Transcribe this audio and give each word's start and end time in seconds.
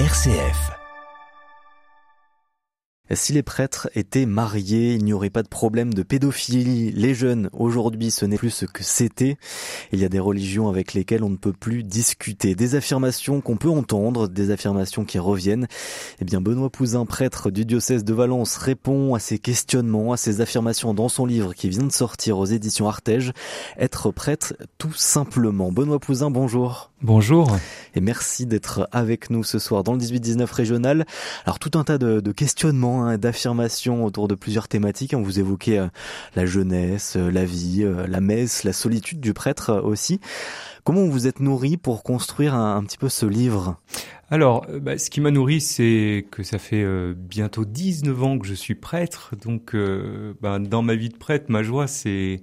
RCF 0.00 0.74
si 3.12 3.32
les 3.32 3.42
prêtres 3.42 3.88
étaient 3.94 4.26
mariés, 4.26 4.94
il 4.94 5.04
n'y 5.04 5.12
aurait 5.12 5.30
pas 5.30 5.42
de 5.42 5.48
problème 5.48 5.92
de 5.92 6.02
pédophilie. 6.02 6.90
Les 6.92 7.14
jeunes, 7.14 7.50
aujourd'hui, 7.52 8.10
ce 8.10 8.24
n'est 8.24 8.38
plus 8.38 8.50
ce 8.50 8.64
que 8.64 8.82
c'était. 8.82 9.36
Il 9.92 10.00
y 10.00 10.04
a 10.04 10.08
des 10.08 10.18
religions 10.18 10.68
avec 10.68 10.94
lesquelles 10.94 11.22
on 11.22 11.30
ne 11.30 11.36
peut 11.36 11.52
plus 11.52 11.84
discuter. 11.84 12.54
Des 12.54 12.74
affirmations 12.74 13.40
qu'on 13.40 13.56
peut 13.56 13.68
entendre, 13.68 14.26
des 14.28 14.50
affirmations 14.50 15.04
qui 15.04 15.18
reviennent. 15.18 15.66
Eh 16.20 16.24
bien, 16.24 16.40
Benoît 16.40 16.70
Pouzin, 16.70 17.04
prêtre 17.06 17.50
du 17.50 17.64
diocèse 17.64 18.04
de 18.04 18.14
Valence, 18.14 18.56
répond 18.56 19.14
à 19.14 19.18
ces 19.18 19.38
questionnements, 19.38 20.12
à 20.12 20.16
ces 20.16 20.40
affirmations 20.40 20.94
dans 20.94 21.08
son 21.08 21.26
livre 21.26 21.54
qui 21.54 21.68
vient 21.68 21.84
de 21.84 21.92
sortir 21.92 22.38
aux 22.38 22.46
éditions 22.46 22.88
Artege. 22.88 23.32
Être 23.78 24.10
prêtre, 24.10 24.54
tout 24.78 24.94
simplement. 24.94 25.70
Benoît 25.70 26.00
Pouzin, 26.00 26.30
bonjour. 26.30 26.90
Bonjour. 27.04 27.54
Et 27.94 28.00
merci 28.00 28.46
d'être 28.46 28.88
avec 28.90 29.28
nous 29.28 29.44
ce 29.44 29.58
soir 29.58 29.84
dans 29.84 29.92
le 29.92 29.98
18-19 29.98 30.50
régional. 30.50 31.04
Alors, 31.44 31.58
tout 31.58 31.78
un 31.78 31.84
tas 31.84 31.98
de, 31.98 32.20
de 32.20 32.32
questionnements 32.32 33.04
Hein, 33.04 33.18
d'affirmations 33.18 34.04
autour 34.04 34.26
de 34.26 34.34
plusieurs 34.34 34.68
thématiques. 34.68 35.14
On 35.14 35.22
vous 35.22 35.38
évoquait 35.38 35.78
euh, 35.78 35.88
la 36.34 36.46
jeunesse, 36.46 37.16
euh, 37.16 37.30
la 37.30 37.44
vie, 37.44 37.82
euh, 37.82 38.06
la 38.06 38.20
messe, 38.20 38.64
la 38.64 38.72
solitude 38.72 39.20
du 39.20 39.34
prêtre 39.34 39.82
aussi. 39.84 40.18
Comment 40.82 41.04
vous 41.04 41.26
êtes 41.26 41.40
nourri 41.40 41.76
pour 41.76 42.02
construire 42.02 42.54
un, 42.54 42.82
petit 42.84 42.96
peu 42.96 43.10
ce 43.10 43.26
livre? 43.26 43.78
Alors, 44.30 44.66
bah, 44.80 44.96
ce 44.96 45.10
qui 45.10 45.20
m'a 45.20 45.30
nourri, 45.30 45.60
c'est 45.60 46.26
que 46.30 46.42
ça 46.42 46.58
fait 46.58 46.84
bientôt 47.14 47.64
19 47.64 48.22
ans 48.22 48.38
que 48.38 48.46
je 48.46 48.54
suis 48.54 48.74
prêtre. 48.74 49.34
Donc, 49.42 49.74
bah, 50.42 50.58
dans 50.58 50.82
ma 50.82 50.94
vie 50.94 51.08
de 51.08 51.16
prêtre, 51.16 51.46
ma 51.48 51.62
joie, 51.62 51.86
c'est 51.86 52.42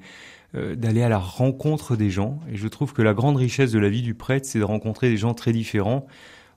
d'aller 0.53 1.01
à 1.01 1.09
la 1.09 1.17
rencontre 1.17 1.95
des 1.95 2.09
gens. 2.09 2.39
Et 2.51 2.57
je 2.57 2.67
trouve 2.67 2.93
que 2.93 3.01
la 3.01 3.13
grande 3.13 3.37
richesse 3.37 3.71
de 3.71 3.79
la 3.79 3.89
vie 3.89 4.01
du 4.01 4.13
prêtre, 4.13 4.45
c'est 4.45 4.59
de 4.59 4.63
rencontrer 4.63 5.09
des 5.09 5.17
gens 5.17 5.33
très 5.33 5.53
différents. 5.53 6.05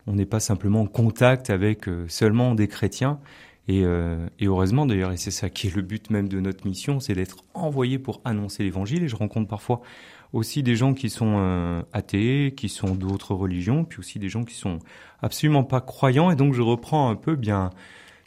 On 0.06 0.14
n'est 0.14 0.26
pas 0.26 0.40
simplement 0.40 0.82
en 0.82 0.86
contact 0.86 1.48
avec 1.48 1.84
seulement 2.08 2.54
des 2.54 2.66
chrétiens. 2.66 3.20
Et, 3.66 3.82
euh, 3.84 4.26
et, 4.38 4.46
heureusement 4.46 4.84
d'ailleurs, 4.84 5.12
et 5.12 5.16
c'est 5.16 5.30
ça 5.30 5.48
qui 5.48 5.68
est 5.68 5.74
le 5.74 5.82
but 5.82 6.10
même 6.10 6.28
de 6.28 6.38
notre 6.38 6.66
mission, 6.66 7.00
c'est 7.00 7.14
d'être 7.14 7.38
envoyé 7.54 7.98
pour 7.98 8.20
annoncer 8.24 8.62
l'évangile. 8.62 9.04
Et 9.04 9.08
je 9.08 9.16
rencontre 9.16 9.48
parfois 9.48 9.80
aussi 10.32 10.62
des 10.62 10.76
gens 10.76 10.92
qui 10.92 11.08
sont 11.08 11.36
euh, 11.38 11.82
athées, 11.92 12.52
qui 12.56 12.68
sont 12.68 12.94
d'autres 12.94 13.34
religions, 13.34 13.84
puis 13.84 14.00
aussi 14.00 14.18
des 14.18 14.28
gens 14.28 14.44
qui 14.44 14.54
sont 14.54 14.80
absolument 15.22 15.64
pas 15.64 15.80
croyants. 15.80 16.30
Et 16.30 16.36
donc 16.36 16.52
je 16.52 16.60
reprends 16.60 17.08
un 17.08 17.16
peu 17.16 17.36
bien 17.36 17.70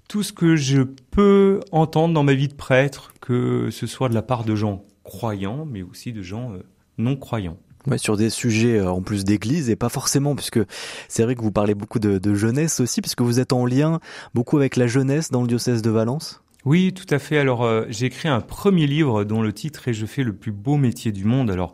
tout 0.07 0.23
ce 0.23 0.33
que 0.33 0.55
je 0.55 0.81
peux 0.81 1.59
entendre 1.71 2.13
dans 2.13 2.23
ma 2.23 2.33
vie 2.33 2.47
de 2.47 2.53
prêtre, 2.53 3.13
que 3.21 3.69
ce 3.69 3.85
soit 3.85 4.09
de 4.09 4.15
la 4.15 4.21
part 4.21 4.43
de 4.43 4.55
gens 4.55 4.85
croyants, 5.07 5.65
mais 5.65 5.81
aussi 5.81 6.13
de 6.13 6.21
gens 6.21 6.53
euh, 6.53 6.59
non 6.99 7.15
croyants. 7.15 7.57
Ouais, 7.87 7.97
sur 7.97 8.17
des 8.17 8.29
sujets 8.29 8.79
euh, 8.79 8.91
en 8.91 9.01
plus 9.01 9.23
d'église 9.23 9.69
et 9.69 9.77
pas 9.77 9.89
forcément, 9.89 10.35
puisque 10.35 10.59
c'est 11.07 11.23
vrai 11.23 11.35
que 11.35 11.41
vous 11.41 11.51
parlez 11.51 11.73
beaucoup 11.73 11.99
de, 11.99 12.17
de, 12.17 12.35
jeunesse 12.35 12.81
aussi, 12.81 13.01
puisque 13.01 13.21
vous 13.21 13.39
êtes 13.39 13.53
en 13.53 13.65
lien 13.65 13.99
beaucoup 14.33 14.57
avec 14.57 14.75
la 14.75 14.87
jeunesse 14.87 15.31
dans 15.31 15.41
le 15.41 15.47
diocèse 15.47 15.81
de 15.81 15.89
Valence. 15.89 16.41
Oui, 16.65 16.93
tout 16.93 17.05
à 17.13 17.17
fait. 17.17 17.37
Alors, 17.37 17.63
euh, 17.63 17.85
j'ai 17.87 18.07
écrit 18.07 18.27
un 18.27 18.41
premier 18.41 18.87
livre 18.87 19.23
dont 19.23 19.41
le 19.41 19.53
titre 19.53 19.87
est 19.87 19.93
Je 19.93 20.05
fais 20.05 20.23
le 20.23 20.33
plus 20.33 20.51
beau 20.51 20.75
métier 20.75 21.13
du 21.13 21.23
monde. 21.23 21.49
Alors, 21.49 21.73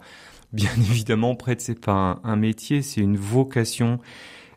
bien 0.51 0.69
évidemment, 0.77 1.35
prêtre, 1.35 1.63
c'est 1.63 1.79
pas 1.79 2.19
un, 2.23 2.35
métier, 2.35 2.83
c'est 2.83 3.01
une 3.01 3.17
vocation. 3.17 3.99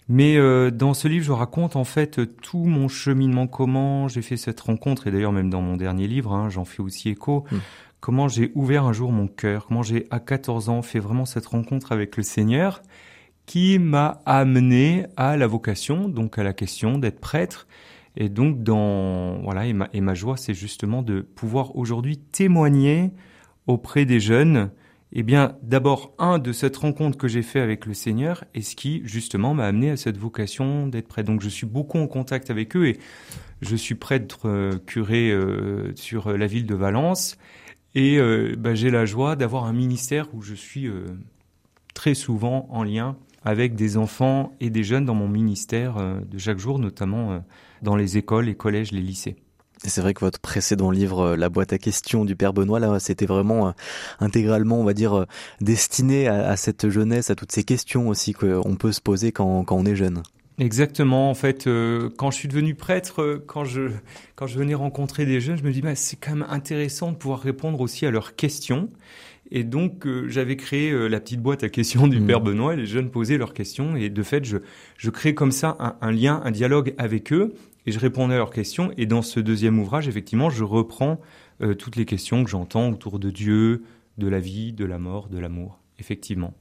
Mais 0.08 0.36
euh, 0.36 0.70
dans 0.70 0.94
ce 0.94 1.08
livre, 1.08 1.24
je 1.24 1.32
raconte 1.32 1.74
en 1.74 1.84
fait 1.84 2.20
tout 2.40 2.64
mon 2.64 2.88
cheminement, 2.88 3.46
comment 3.46 4.06
j'ai 4.06 4.22
fait 4.22 4.36
cette 4.36 4.60
rencontre, 4.60 5.06
et 5.06 5.10
d'ailleurs 5.10 5.32
même 5.32 5.50
dans 5.50 5.62
mon 5.62 5.76
dernier 5.76 6.06
livre, 6.06 6.32
hein, 6.32 6.48
j'en 6.48 6.64
fais 6.64 6.82
aussi 6.82 7.08
écho, 7.08 7.44
mmh 7.50 7.56
comment 8.06 8.28
j'ai 8.28 8.52
ouvert 8.54 8.84
un 8.84 8.92
jour 8.92 9.10
mon 9.10 9.26
cœur, 9.26 9.66
comment 9.66 9.82
j'ai 9.82 10.06
à 10.10 10.20
14 10.20 10.68
ans 10.68 10.82
fait 10.82 11.00
vraiment 11.00 11.24
cette 11.24 11.46
rencontre 11.46 11.90
avec 11.90 12.16
le 12.16 12.22
Seigneur 12.22 12.82
qui 13.46 13.80
m'a 13.80 14.20
amené 14.26 15.06
à 15.16 15.36
la 15.36 15.48
vocation, 15.48 16.08
donc 16.08 16.38
à 16.38 16.44
la 16.44 16.52
question 16.52 16.98
d'être 16.98 17.20
prêtre. 17.20 17.66
Et 18.16 18.28
donc 18.28 18.62
dans 18.62 19.40
voilà 19.42 19.66
et 19.66 19.72
ma, 19.72 19.88
et 19.92 20.00
ma 20.00 20.14
joie 20.14 20.36
c'est 20.36 20.54
justement 20.54 21.02
de 21.02 21.20
pouvoir 21.20 21.74
aujourd'hui 21.76 22.16
témoigner 22.16 23.10
auprès 23.66 24.04
des 24.04 24.20
jeunes 24.20 24.70
eh 25.12 25.22
bien, 25.22 25.56
d'abord, 25.62 26.14
un 26.18 26.38
de 26.38 26.52
cette 26.52 26.76
rencontre 26.76 27.16
que 27.16 27.28
j'ai 27.28 27.42
fait 27.42 27.60
avec 27.60 27.86
le 27.86 27.94
Seigneur 27.94 28.44
et 28.54 28.62
ce 28.62 28.76
qui, 28.76 29.02
justement, 29.04 29.54
m'a 29.54 29.66
amené 29.66 29.90
à 29.90 29.96
cette 29.96 30.18
vocation 30.18 30.88
d'être 30.88 31.08
prêtre. 31.08 31.28
Donc, 31.28 31.42
je 31.42 31.48
suis 31.48 31.66
beaucoup 31.66 31.98
en 31.98 32.06
contact 32.06 32.50
avec 32.50 32.76
eux 32.76 32.86
et 32.88 32.98
je 33.62 33.76
suis 33.76 33.94
prêtre 33.94 34.48
euh, 34.48 34.78
curé 34.84 35.30
euh, 35.30 35.92
sur 35.94 36.36
la 36.36 36.46
ville 36.46 36.66
de 36.66 36.74
Valence 36.74 37.38
et 37.96 38.18
euh, 38.18 38.54
bah, 38.58 38.74
j'ai 38.74 38.90
la 38.90 39.06
joie 39.06 39.36
d'avoir 39.36 39.64
un 39.64 39.72
ministère 39.72 40.28
où 40.34 40.42
je 40.42 40.54
suis 40.54 40.86
euh, 40.86 41.06
très 41.94 42.12
souvent 42.12 42.68
en 42.70 42.84
lien 42.84 43.16
avec 43.42 43.74
des 43.74 43.96
enfants 43.96 44.52
et 44.60 44.68
des 44.68 44.84
jeunes 44.84 45.06
dans 45.06 45.14
mon 45.14 45.28
ministère 45.28 45.96
euh, 45.96 46.20
de 46.20 46.36
chaque 46.36 46.58
jour, 46.58 46.78
notamment 46.78 47.42
dans 47.80 47.96
les 47.96 48.18
écoles, 48.18 48.44
les 48.44 48.54
collèges, 48.54 48.92
les 48.92 49.00
lycées. 49.00 49.36
C'est 49.84 50.00
vrai 50.00 50.14
que 50.14 50.20
votre 50.20 50.40
précédent 50.40 50.90
livre, 50.90 51.36
La 51.36 51.48
boîte 51.48 51.72
à 51.72 51.78
questions 51.78 52.24
du 52.24 52.34
Père 52.34 52.52
Benoît, 52.52 52.80
là, 52.80 52.98
c'était 52.98 53.26
vraiment 53.26 53.74
intégralement, 54.20 54.80
on 54.80 54.84
va 54.84 54.94
dire, 54.94 55.26
destiné 55.60 56.28
à, 56.28 56.56
cette 56.56 56.88
jeunesse, 56.88 57.30
à 57.30 57.34
toutes 57.34 57.52
ces 57.52 57.62
questions 57.62 58.08
aussi 58.08 58.32
qu'on 58.32 58.76
peut 58.76 58.92
se 58.92 59.00
poser 59.00 59.32
quand, 59.32 59.64
quand 59.64 59.76
on 59.76 59.84
est 59.84 59.96
jeune. 59.96 60.22
Exactement. 60.58 61.30
En 61.30 61.34
fait, 61.34 61.66
euh, 61.66 62.08
quand 62.16 62.30
je 62.30 62.36
suis 62.36 62.48
devenu 62.48 62.74
prêtre, 62.74 63.20
euh, 63.20 63.44
quand 63.46 63.64
je 63.64 63.90
quand 64.36 64.46
je 64.46 64.58
venais 64.58 64.74
rencontrer 64.74 65.26
des 65.26 65.40
jeunes, 65.40 65.58
je 65.58 65.62
me 65.62 65.70
dis 65.70 65.82
bah, 65.82 65.94
c'est 65.94 66.16
quand 66.16 66.34
même 66.34 66.46
intéressant 66.48 67.12
de 67.12 67.16
pouvoir 67.16 67.40
répondre 67.40 67.80
aussi 67.80 68.06
à 68.06 68.10
leurs 68.10 68.36
questions. 68.36 68.88
Et 69.50 69.64
donc 69.64 70.06
euh, 70.06 70.28
j'avais 70.28 70.56
créé 70.56 70.92
la 71.08 71.20
petite 71.20 71.40
boîte 71.42 71.62
à 71.62 71.68
questions 71.68 72.08
du 72.08 72.20
mmh. 72.20 72.26
Père 72.26 72.40
Benoît. 72.40 72.72
Et 72.72 72.78
les 72.78 72.86
jeunes 72.86 73.10
posaient 73.10 73.36
leurs 73.36 73.52
questions 73.52 73.96
et 73.96 74.08
de 74.08 74.22
fait 74.22 74.44
je 74.44 74.58
je 74.96 75.10
crée 75.10 75.34
comme 75.34 75.52
ça 75.52 75.76
un, 75.78 75.96
un, 76.00 76.10
lien, 76.10 76.40
un 76.42 76.50
dialogue 76.50 76.94
avec 76.96 77.32
eux 77.34 77.54
et 77.86 77.92
je 77.92 77.98
répondais 77.98 78.34
à 78.34 78.38
leurs 78.38 78.50
questions. 78.50 78.90
Et 78.96 79.06
dans 79.06 79.22
ce 79.22 79.40
deuxième 79.40 79.78
ouvrage, 79.78 80.08
effectivement, 80.08 80.50
je 80.50 80.64
reprends 80.64 81.20
toutes 81.78 81.96
les 81.96 82.04
questions 82.04 82.44
que 82.44 82.50
j'entends 82.50 82.90
autour 82.90 83.18
de 83.18 83.30
Dieu, 83.30 83.84
de 84.18 84.28
la 84.28 84.40
vie, 84.40 84.72
de 84.72 84.84
la 84.84 84.98
mort, 84.98 85.28
de 85.28 85.38
l'amour. 85.38 85.78
Effectivement. 85.98 86.52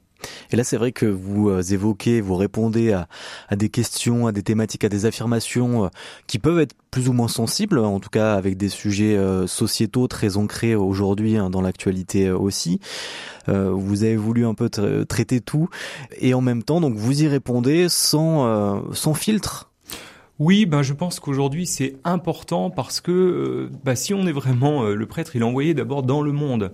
Et 0.52 0.56
là, 0.56 0.64
c'est 0.64 0.78
vrai 0.78 0.92
que 0.92 1.06
vous 1.06 1.50
euh, 1.50 1.62
évoquez, 1.62 2.22
vous 2.22 2.36
répondez 2.36 2.94
à, 2.94 3.08
à, 3.50 3.56
des 3.56 3.70
questions, 3.70 4.28
à 4.28 4.32
des 4.32 4.44
thématiques, 4.44 4.84
à 4.84 4.90
des 4.90 5.06
affirmations 5.06 5.86
euh, 5.86 5.90
qui 6.28 6.40
peuvent 6.40 6.60
être 6.60 6.76
plus 6.92 7.10
ou 7.10 7.14
moins 7.14 7.28
sensibles, 7.28 7.80
en 7.80 8.00
tout 8.00 8.10
cas 8.10 8.36
avec 8.36 8.58
des 8.58 8.70
sujets 8.70 9.18
euh, 9.18 9.48
sociétaux 9.48 10.08
très 10.08 10.38
ancrés 10.38 10.76
aujourd'hui 10.76 11.38
hein, 11.38 11.50
dans 11.50 11.62
l'actualité 11.62 12.32
aussi. 12.32 12.80
vous 13.48 14.04
avez 14.04 14.16
voulu 14.16 14.46
un 14.46 14.54
peu 14.54 14.70
traiter 14.70 15.42
tout, 15.42 15.70
et 16.18 16.34
en 16.34 16.42
même 16.42 16.64
temps, 16.64 16.82
donc 16.82 16.96
vous 16.96 17.24
y 17.24 17.28
répondez 17.28 17.90
sans 17.90 18.94
sans 18.94 19.14
filtre. 19.14 19.72
Oui, 20.38 20.66
ben 20.66 20.82
je 20.82 20.92
pense 20.92 21.22
qu'aujourd'hui 21.22 21.66
c'est 21.66 21.96
important 22.04 22.70
parce 22.70 23.00
que 23.00 23.70
bah, 23.86 23.96
si 23.96 24.14
on 24.14 24.28
est 24.28 24.34
vraiment 24.34 24.84
le 24.84 25.06
prêtre, 25.06 25.36
il 25.36 25.42
est 25.42 25.46
envoyé 25.46 25.74
d'abord 25.74 26.04
dans 26.04 26.22
le 26.22 26.34
monde. 26.34 26.74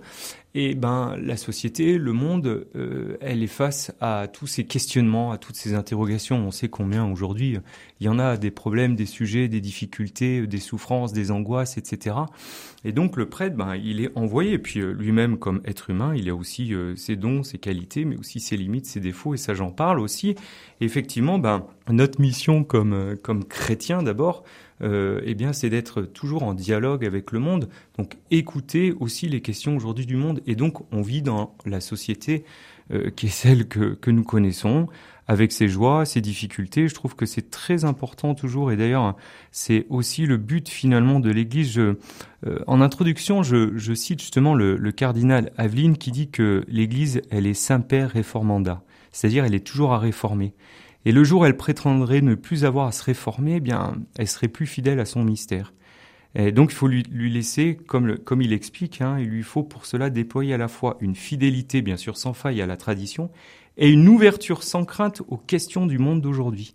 Et 0.54 0.74
ben 0.74 1.16
la 1.18 1.38
société, 1.38 1.96
le 1.96 2.12
monde, 2.12 2.66
euh, 2.76 3.16
elle 3.22 3.42
est 3.42 3.46
face 3.46 3.90
à 4.02 4.28
tous 4.30 4.46
ces 4.46 4.64
questionnements, 4.64 5.32
à 5.32 5.38
toutes 5.38 5.56
ces 5.56 5.72
interrogations. 5.72 6.36
On 6.46 6.50
sait 6.50 6.68
combien 6.68 7.10
aujourd'hui 7.10 7.58
il 8.00 8.06
y 8.06 8.08
en 8.10 8.18
a 8.18 8.36
des 8.36 8.50
problèmes, 8.50 8.94
des 8.94 9.06
sujets, 9.06 9.48
des 9.48 9.62
difficultés, 9.62 10.46
des 10.46 10.58
souffrances, 10.58 11.14
des 11.14 11.30
angoisses, 11.30 11.78
etc. 11.78 12.16
Et 12.84 12.92
donc 12.92 13.16
le 13.16 13.30
prêtre, 13.30 13.56
ben 13.56 13.76
il 13.76 14.02
est 14.04 14.10
envoyé. 14.14 14.52
Et 14.52 14.58
puis 14.58 14.80
euh, 14.80 14.92
lui-même 14.92 15.38
comme 15.38 15.62
être 15.64 15.88
humain, 15.88 16.14
il 16.14 16.28
a 16.28 16.34
aussi 16.34 16.74
euh, 16.74 16.96
ses 16.96 17.16
dons, 17.16 17.42
ses 17.42 17.56
qualités, 17.56 18.04
mais 18.04 18.18
aussi 18.18 18.38
ses 18.38 18.58
limites, 18.58 18.84
ses 18.84 19.00
défauts. 19.00 19.32
Et 19.32 19.38
ça, 19.38 19.54
j'en 19.54 19.70
parle 19.70 20.00
aussi. 20.00 20.34
Effectivement, 20.82 21.38
ben 21.38 21.64
notre 21.90 22.20
mission 22.20 22.64
comme 22.64 23.16
comme 23.22 23.44
chrétien 23.44 24.02
d'abord, 24.02 24.44
euh, 24.82 25.20
eh 25.24 25.34
bien, 25.34 25.52
c'est 25.52 25.70
d'être 25.70 26.02
toujours 26.02 26.42
en 26.42 26.54
dialogue 26.54 27.04
avec 27.04 27.30
le 27.32 27.38
monde. 27.38 27.68
Donc, 27.98 28.16
écouter 28.30 28.92
aussi 28.98 29.28
les 29.28 29.40
questions 29.40 29.76
aujourd'hui 29.76 30.06
du 30.06 30.16
monde. 30.16 30.40
Et 30.46 30.56
donc, 30.56 30.82
on 30.92 31.02
vit 31.02 31.22
dans 31.22 31.54
la 31.64 31.80
société 31.80 32.44
euh, 32.92 33.10
qui 33.10 33.26
est 33.26 33.30
celle 33.30 33.68
que, 33.68 33.94
que 33.94 34.10
nous 34.10 34.24
connaissons, 34.24 34.88
avec 35.28 35.52
ses 35.52 35.68
joies, 35.68 36.04
ses 36.04 36.20
difficultés. 36.20 36.88
Je 36.88 36.94
trouve 36.94 37.14
que 37.14 37.26
c'est 37.26 37.48
très 37.48 37.84
important 37.84 38.34
toujours. 38.34 38.72
Et 38.72 38.76
d'ailleurs, 38.76 39.16
c'est 39.52 39.86
aussi 39.88 40.26
le 40.26 40.36
but 40.36 40.68
finalement 40.68 41.20
de 41.20 41.30
l'Église. 41.30 41.78
Euh, 41.78 41.94
en 42.66 42.80
introduction, 42.80 43.44
je, 43.44 43.76
je 43.78 43.94
cite 43.94 44.20
justement 44.20 44.54
le, 44.54 44.76
le, 44.76 44.92
cardinal 44.92 45.52
Aveline 45.56 45.96
qui 45.96 46.10
dit 46.10 46.28
que 46.28 46.64
l'Église, 46.66 47.22
elle 47.30 47.46
est 47.46 47.54
Saint-Père 47.54 48.10
réformanda, 48.10 48.82
c'est-à-dire 49.12 49.44
elle 49.44 49.54
est 49.54 49.64
toujours 49.64 49.92
à 49.92 50.00
réformer. 50.00 50.54
Et 51.04 51.12
le 51.12 51.24
jour 51.24 51.42
où 51.42 51.44
elle 51.44 51.56
prétendrait 51.56 52.20
ne 52.20 52.34
plus 52.34 52.64
avoir 52.64 52.86
à 52.86 52.92
se 52.92 53.02
réformer, 53.02 53.56
eh 53.56 53.60
bien, 53.60 53.96
elle 54.16 54.28
serait 54.28 54.48
plus 54.48 54.66
fidèle 54.66 55.00
à 55.00 55.04
son 55.04 55.24
mystère. 55.24 55.72
Et 56.34 56.52
donc, 56.52 56.72
il 56.72 56.76
faut 56.76 56.88
lui, 56.88 57.30
laisser, 57.30 57.76
comme, 57.86 58.16
comme 58.18 58.40
il 58.40 58.52
explique, 58.52 59.02
hein, 59.02 59.18
il 59.18 59.28
lui 59.28 59.42
faut 59.42 59.62
pour 59.62 59.84
cela 59.84 60.08
déployer 60.08 60.54
à 60.54 60.58
la 60.58 60.68
fois 60.68 60.96
une 61.00 61.14
fidélité, 61.14 61.82
bien 61.82 61.96
sûr, 61.96 62.16
sans 62.16 62.32
faille 62.32 62.62
à 62.62 62.66
la 62.66 62.76
tradition, 62.76 63.30
et 63.76 63.90
une 63.90 64.08
ouverture 64.08 64.62
sans 64.62 64.84
crainte 64.84 65.22
aux 65.28 65.36
questions 65.36 65.86
du 65.86 65.98
monde 65.98 66.22
d'aujourd'hui. 66.22 66.74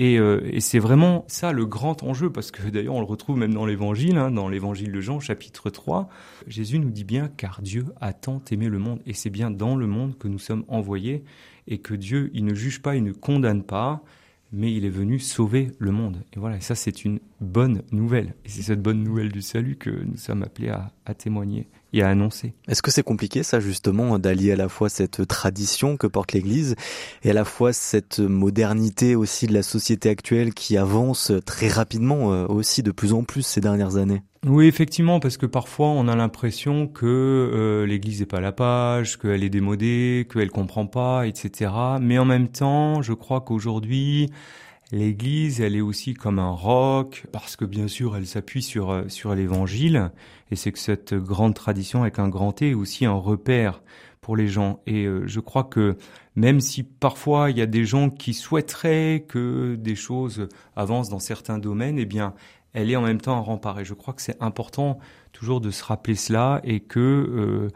Et, 0.00 0.16
euh, 0.16 0.40
et 0.44 0.60
c'est 0.60 0.78
vraiment 0.78 1.24
ça 1.26 1.50
le 1.50 1.66
grand 1.66 2.04
enjeu, 2.04 2.30
parce 2.30 2.52
que 2.52 2.68
d'ailleurs 2.68 2.94
on 2.94 3.00
le 3.00 3.06
retrouve 3.06 3.36
même 3.36 3.52
dans 3.52 3.66
l'Évangile, 3.66 4.16
hein, 4.16 4.30
dans 4.30 4.48
l'Évangile 4.48 4.92
de 4.92 5.00
Jean, 5.00 5.18
chapitre 5.18 5.70
3. 5.70 6.08
Jésus 6.46 6.78
nous 6.78 6.90
dit 6.90 7.02
bien, 7.02 7.28
car 7.36 7.60
Dieu 7.62 7.86
a 8.00 8.12
tant 8.12 8.40
aimé 8.52 8.68
le 8.68 8.78
monde, 8.78 9.00
et 9.06 9.12
c'est 9.12 9.28
bien 9.28 9.50
dans 9.50 9.74
le 9.74 9.88
monde 9.88 10.16
que 10.16 10.28
nous 10.28 10.38
sommes 10.38 10.64
envoyés, 10.68 11.24
et 11.66 11.78
que 11.78 11.94
Dieu, 11.94 12.30
il 12.32 12.44
ne 12.44 12.54
juge 12.54 12.80
pas, 12.80 12.94
il 12.94 13.02
ne 13.02 13.10
condamne 13.10 13.64
pas, 13.64 14.04
mais 14.52 14.72
il 14.72 14.84
est 14.84 14.88
venu 14.88 15.18
sauver 15.18 15.72
le 15.80 15.90
monde. 15.90 16.22
Et 16.32 16.38
voilà, 16.38 16.60
ça 16.60 16.76
c'est 16.76 17.04
une 17.04 17.18
bonne 17.40 17.82
nouvelle. 17.90 18.36
Et 18.44 18.50
c'est 18.50 18.62
cette 18.62 18.80
bonne 18.80 19.02
nouvelle 19.02 19.32
du 19.32 19.42
salut 19.42 19.74
que 19.74 19.90
nous 19.90 20.16
sommes 20.16 20.44
appelés 20.44 20.70
à 20.70 21.14
témoigner 21.14 21.66
et 21.92 22.02
à 22.02 22.08
annoncer. 22.08 22.54
Est-ce 22.68 22.82
que 22.82 22.90
c'est 22.90 23.02
compliqué 23.02 23.42
ça 23.42 23.60
justement 23.60 24.18
d'allier 24.18 24.52
à 24.52 24.56
la 24.56 24.68
fois 24.68 24.88
cette 24.88 25.26
tradition 25.26 25.96
que 25.96 26.06
porte 26.06 26.32
l'Église 26.32 26.76
et 27.22 27.30
à 27.30 27.34
la 27.34 27.44
fois 27.44 27.72
cette 27.72 28.20
modernité 28.20 29.16
aussi 29.16 29.46
de 29.46 29.54
la 29.54 29.62
société 29.62 30.08
actuelle 30.08 30.54
qui 30.54 30.76
avance 30.76 31.32
très 31.46 31.68
rapidement 31.68 32.32
euh, 32.32 32.46
aussi 32.46 32.82
de 32.82 32.90
plus 32.90 33.12
en 33.12 33.24
plus 33.24 33.42
ces 33.42 33.60
dernières 33.60 33.96
années? 33.96 34.22
Oui, 34.46 34.66
effectivement, 34.66 35.18
parce 35.18 35.36
que 35.36 35.46
parfois 35.46 35.88
on 35.88 36.06
a 36.06 36.14
l'impression 36.14 36.86
que 36.86 37.06
euh, 37.06 37.86
l'Église 37.86 38.20
n'est 38.20 38.26
pas 38.26 38.38
à 38.38 38.40
la 38.40 38.52
page, 38.52 39.18
qu'elle 39.18 39.42
est 39.42 39.50
démodée, 39.50 40.28
qu'elle 40.32 40.50
comprend 40.50 40.86
pas, 40.86 41.26
etc. 41.26 41.72
Mais 42.00 42.18
en 42.18 42.24
même 42.24 42.48
temps, 42.48 43.02
je 43.02 43.14
crois 43.14 43.40
qu'aujourd'hui, 43.40 44.30
L'Église, 44.90 45.60
elle 45.60 45.76
est 45.76 45.82
aussi 45.82 46.14
comme 46.14 46.38
un 46.38 46.50
roc, 46.50 47.26
parce 47.30 47.56
que 47.56 47.66
bien 47.66 47.88
sûr, 47.88 48.16
elle 48.16 48.26
s'appuie 48.26 48.62
sur 48.62 48.90
euh, 48.90 49.08
sur 49.08 49.34
l'Évangile, 49.34 50.10
et 50.50 50.56
c'est 50.56 50.72
que 50.72 50.78
cette 50.78 51.12
grande 51.14 51.54
tradition 51.54 52.02
avec 52.02 52.18
un 52.18 52.28
grand 52.28 52.52
T 52.52 52.70
est 52.70 52.74
aussi 52.74 53.04
un 53.04 53.12
repère 53.12 53.82
pour 54.22 54.34
les 54.34 54.48
gens. 54.48 54.80
Et 54.86 55.04
euh, 55.04 55.26
je 55.26 55.40
crois 55.40 55.64
que 55.64 55.98
même 56.36 56.60
si 56.60 56.84
parfois 56.84 57.50
il 57.50 57.58
y 57.58 57.62
a 57.62 57.66
des 57.66 57.84
gens 57.84 58.08
qui 58.08 58.32
souhaiteraient 58.32 59.26
que 59.28 59.74
des 59.74 59.94
choses 59.94 60.48
avancent 60.74 61.10
dans 61.10 61.18
certains 61.18 61.58
domaines, 61.58 61.98
eh 61.98 62.06
bien, 62.06 62.34
elle 62.72 62.90
est 62.90 62.96
en 62.96 63.02
même 63.02 63.20
temps 63.20 63.36
un 63.36 63.40
rempart. 63.40 63.80
Et 63.80 63.84
je 63.84 63.94
crois 63.94 64.14
que 64.14 64.22
c'est 64.22 64.42
important 64.42 64.98
toujours 65.32 65.60
de 65.60 65.70
se 65.70 65.84
rappeler 65.84 66.14
cela 66.14 66.60
et 66.64 66.80
que 66.80 66.98
euh, 67.00 67.68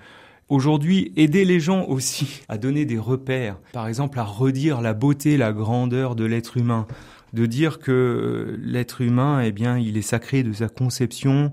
Aujourd'hui, 0.53 1.15
aider 1.17 1.47
les 1.47 1.61
gens 1.61 1.87
aussi 1.87 2.43
à 2.51 2.59
donner 2.59 2.85
des 2.85 2.99
repères, 2.99 3.59
par 3.73 3.89
exemple 3.89 4.19
à 4.19 4.23
redire 4.23 4.83
la 4.83 4.93
beauté, 4.93 5.39
la 5.39 5.51
grandeur 5.51 6.15
de 6.15 6.27
l'être 6.27 6.59
humain, 6.59 6.87
de 7.33 7.47
dire 7.47 7.79
que 7.79 8.61
l'être 8.63 9.01
humain, 9.01 9.41
eh 9.41 9.51
bien, 9.51 9.79
il 9.79 9.97
est 9.97 10.03
sacré 10.03 10.43
de 10.43 10.53
sa 10.53 10.69
conception 10.69 11.53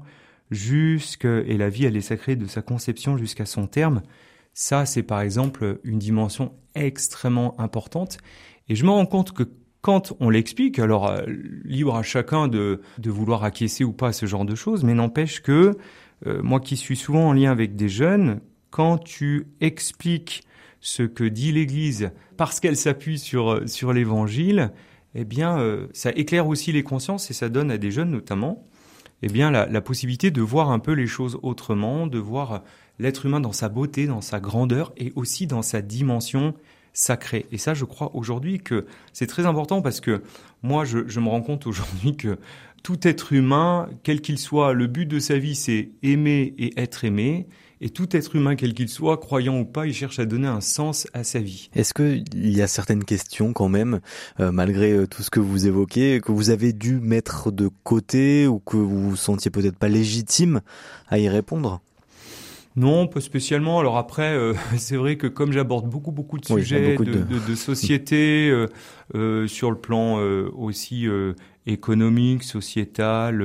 jusque 0.51 1.23
et 1.23 1.55
la 1.55 1.69
vie, 1.69 1.85
elle 1.85 1.95
est 1.95 2.01
sacrée 2.01 2.35
de 2.35 2.45
sa 2.45 2.61
conception 2.61 3.17
jusqu'à 3.17 3.45
son 3.45 3.67
terme. 3.67 4.01
Ça, 4.53 4.85
c'est 4.85 5.03
par 5.03 5.21
exemple 5.21 5.79
une 5.85 5.97
dimension 5.97 6.51
extrêmement 6.75 7.57
importante. 7.57 8.17
Et 8.67 8.75
je 8.75 8.83
me 8.83 8.89
rends 8.89 9.05
compte 9.05 9.31
que 9.31 9.43
quand 9.79 10.11
on 10.19 10.29
l'explique, 10.29 10.77
alors 10.77 11.07
euh, 11.07 11.21
libre 11.63 11.95
à 11.95 12.03
chacun 12.03 12.49
de, 12.49 12.81
vouloir 13.05 13.45
acquiescer 13.45 13.85
ou 13.85 13.93
pas 13.93 14.11
ce 14.11 14.25
genre 14.25 14.43
de 14.43 14.55
choses, 14.55 14.83
mais 14.83 14.93
n'empêche 14.93 15.41
que 15.41 15.77
euh, 16.27 16.41
moi 16.43 16.59
qui 16.59 16.75
suis 16.75 16.97
souvent 16.97 17.29
en 17.29 17.31
lien 17.31 17.49
avec 17.49 17.77
des 17.77 17.87
jeunes, 17.87 18.41
quand 18.69 18.97
tu 18.97 19.47
expliques 19.61 20.43
ce 20.81 21.03
que 21.03 21.23
dit 21.23 21.51
l'Église 21.51 22.11
parce 22.37 22.59
qu'elle 22.59 22.77
s'appuie 22.77 23.19
sur, 23.19 23.61
sur 23.67 23.93
l'Évangile, 23.93 24.71
eh 25.15 25.25
bien, 25.25 25.59
euh, 25.59 25.87
ça 25.93 26.11
éclaire 26.11 26.47
aussi 26.47 26.71
les 26.71 26.83
consciences 26.83 27.29
et 27.31 27.33
ça 27.33 27.49
donne 27.49 27.71
à 27.71 27.77
des 27.77 27.91
jeunes 27.91 28.11
notamment, 28.11 28.65
eh 29.21 29.27
bien, 29.27 29.51
la, 29.51 29.65
la 29.65 29.81
possibilité 29.81 30.31
de 30.31 30.41
voir 30.41 30.71
un 30.71 30.79
peu 30.79 30.93
les 30.93 31.07
choses 31.07 31.39
autrement, 31.41 32.07
de 32.07 32.19
voir 32.19 32.63
l'être 32.99 33.25
humain 33.25 33.39
dans 33.39 33.51
sa 33.51 33.69
beauté, 33.69 34.05
dans 34.05 34.21
sa 34.21 34.39
grandeur 34.39 34.93
et 34.97 35.11
aussi 35.15 35.47
dans 35.47 35.61
sa 35.61 35.81
dimension 35.81 36.53
sacrée. 36.93 37.45
Et 37.51 37.57
ça, 37.57 37.73
je 37.73 37.85
crois 37.85 38.15
aujourd'hui 38.15 38.59
que 38.59 38.85
c'est 39.13 39.27
très 39.27 39.45
important 39.45 39.81
parce 39.81 40.01
que 40.01 40.21
moi, 40.63 40.85
je, 40.85 41.07
je 41.07 41.19
me 41.19 41.29
rends 41.29 41.41
compte 41.41 41.67
aujourd'hui 41.67 42.15
que 42.15 42.37
tout 42.83 43.07
être 43.07 43.33
humain, 43.33 43.89
quel 44.03 44.21
qu'il 44.21 44.37
soit, 44.37 44.73
le 44.73 44.87
but 44.87 45.05
de 45.05 45.19
sa 45.19 45.37
vie, 45.37 45.55
c'est 45.55 45.91
aimer 46.03 46.53
et 46.57 46.79
être 46.79 47.03
aimé. 47.03 47.47
Et 47.81 47.89
tout 47.89 48.15
être 48.15 48.35
humain, 48.35 48.55
quel 48.55 48.73
qu'il 48.73 48.89
soit, 48.89 49.17
croyant 49.17 49.59
ou 49.59 49.65
pas, 49.65 49.87
il 49.87 49.93
cherche 49.93 50.19
à 50.19 50.25
donner 50.25 50.47
un 50.47 50.61
sens 50.61 51.07
à 51.13 51.23
sa 51.23 51.39
vie. 51.39 51.69
Est-ce 51.75 51.93
qu'il 51.93 52.25
y 52.33 52.61
a 52.61 52.67
certaines 52.67 53.05
questions 53.05 53.53
quand 53.53 53.69
même, 53.69 54.01
euh, 54.39 54.51
malgré 54.51 54.91
euh, 54.91 55.07
tout 55.07 55.23
ce 55.23 55.29
que 55.29 55.39
vous 55.39 55.65
évoquez, 55.67 56.19
que 56.19 56.31
vous 56.31 56.49
avez 56.49 56.73
dû 56.73 56.99
mettre 56.99 57.51
de 57.51 57.69
côté 57.83 58.47
ou 58.47 58.59
que 58.59 58.77
vous 58.77 59.11
vous 59.11 59.15
sentiez 59.15 59.49
peut-être 59.49 59.77
pas 59.77 59.87
légitime 59.87 60.61
à 61.07 61.19
y 61.19 61.29
répondre? 61.29 61.81
Non, 62.75 63.07
pas 63.07 63.19
spécialement. 63.19 63.79
Alors 63.79 63.97
après, 63.97 64.33
euh, 64.33 64.53
c'est 64.77 64.95
vrai 64.95 65.17
que 65.17 65.27
comme 65.27 65.51
j'aborde 65.51 65.89
beaucoup 65.89 66.11
beaucoup 66.11 66.37
de 66.37 66.45
sujets 66.45 66.97
de, 66.97 67.03
de... 67.03 67.11
De, 67.23 67.39
de, 67.47 67.55
société 67.55 68.49
euh, 68.49 68.67
euh, 69.15 69.47
sur 69.47 69.69
le 69.69 69.77
plan 69.77 70.15
aussi 70.55 71.07
économique, 71.65 72.43
sociétal, 72.43 73.43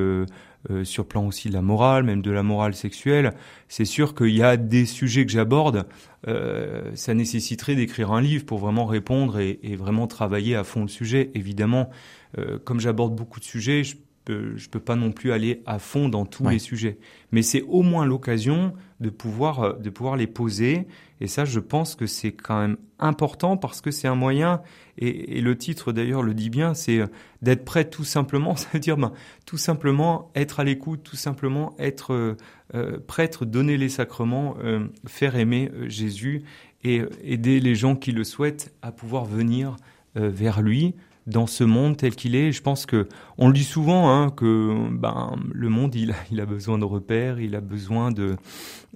euh, 0.70 0.84
sur 0.84 1.06
plan 1.06 1.26
aussi 1.26 1.48
de 1.48 1.54
la 1.54 1.62
morale, 1.62 2.04
même 2.04 2.22
de 2.22 2.30
la 2.30 2.42
morale 2.42 2.74
sexuelle, 2.74 3.34
c'est 3.68 3.84
sûr 3.84 4.14
qu'il 4.14 4.34
y 4.34 4.42
a 4.42 4.56
des 4.56 4.86
sujets 4.86 5.26
que 5.26 5.32
j'aborde. 5.32 5.86
Euh, 6.26 6.90
ça 6.94 7.12
nécessiterait 7.12 7.74
d'écrire 7.74 8.12
un 8.12 8.22
livre 8.22 8.46
pour 8.46 8.58
vraiment 8.58 8.86
répondre 8.86 9.38
et, 9.38 9.60
et, 9.62 9.76
vraiment 9.76 10.06
travailler 10.06 10.56
à 10.56 10.64
fond 10.64 10.82
le 10.82 10.88
sujet. 10.88 11.30
Évidemment, 11.34 11.90
euh, 12.38 12.58
comme 12.58 12.80
j'aborde 12.80 13.14
beaucoup 13.14 13.40
de 13.40 13.44
sujets, 13.44 13.84
je 13.84 13.96
peux, 14.24 14.56
je 14.56 14.68
peux 14.68 14.80
pas 14.80 14.96
non 14.96 15.12
plus 15.12 15.32
aller 15.32 15.62
à 15.66 15.78
fond 15.78 16.08
dans 16.08 16.26
tous 16.26 16.44
ouais. 16.44 16.54
les 16.54 16.58
sujets. 16.58 16.98
Mais 17.32 17.42
c'est 17.42 17.62
au 17.62 17.82
moins 17.82 18.06
l'occasion 18.06 18.74
de 19.00 19.10
pouvoir 19.10 19.78
de 19.78 19.90
pouvoir 19.90 20.16
les 20.16 20.26
poser. 20.26 20.86
Et 21.20 21.26
ça, 21.26 21.44
je 21.44 21.60
pense 21.60 21.94
que 21.94 22.06
c'est 22.06 22.32
quand 22.32 22.60
même 22.60 22.76
important 22.98 23.56
parce 23.56 23.80
que 23.80 23.90
c'est 23.90 24.08
un 24.08 24.14
moyen 24.14 24.60
et, 24.98 25.38
et 25.38 25.40
le 25.40 25.56
titre 25.56 25.92
d'ailleurs 25.92 26.22
le 26.22 26.34
dit 26.34 26.50
bien, 26.50 26.74
c'est 26.74 27.00
euh, 27.00 27.06
d'être 27.42 27.64
prêt 27.64 27.84
tout 27.84 28.04
simplement, 28.04 28.56
ça 28.56 28.68
veut 28.72 28.80
dire 28.80 28.96
ben, 28.96 29.12
tout 29.46 29.58
simplement 29.58 30.30
être 30.34 30.60
à 30.60 30.64
l'écoute, 30.64 31.02
tout 31.02 31.16
simplement 31.16 31.74
être 31.78 32.12
euh, 32.12 32.36
euh, 32.74 32.98
prêtre, 33.06 33.44
donner 33.44 33.76
les 33.76 33.88
sacrements, 33.88 34.56
euh, 34.62 34.86
faire 35.06 35.36
aimer 35.36 35.70
euh, 35.74 35.88
Jésus 35.88 36.42
et 36.82 37.02
aider 37.22 37.60
les 37.60 37.74
gens 37.74 37.94
qui 37.94 38.12
le 38.12 38.24
souhaitent 38.24 38.74
à 38.82 38.92
pouvoir 38.92 39.24
venir 39.24 39.76
vers 40.16 40.60
lui 40.60 40.94
dans 41.26 41.46
ce 41.46 41.64
monde 41.64 41.96
tel 41.96 42.14
qu'il 42.14 42.34
est. 42.34 42.52
Je 42.52 42.62
pense 42.62 42.86
que 42.86 43.08
on 43.38 43.48
le 43.48 43.54
dit 43.54 43.64
souvent 43.64 44.10
hein, 44.10 44.30
que 44.30 44.88
ben 44.90 45.36
le 45.52 45.68
monde 45.68 45.94
il 45.94 46.12
a, 46.12 46.16
il 46.30 46.40
a 46.40 46.46
besoin 46.46 46.78
de 46.78 46.84
repères, 46.84 47.40
il 47.40 47.54
a 47.54 47.60
besoin 47.60 48.10
de 48.10 48.36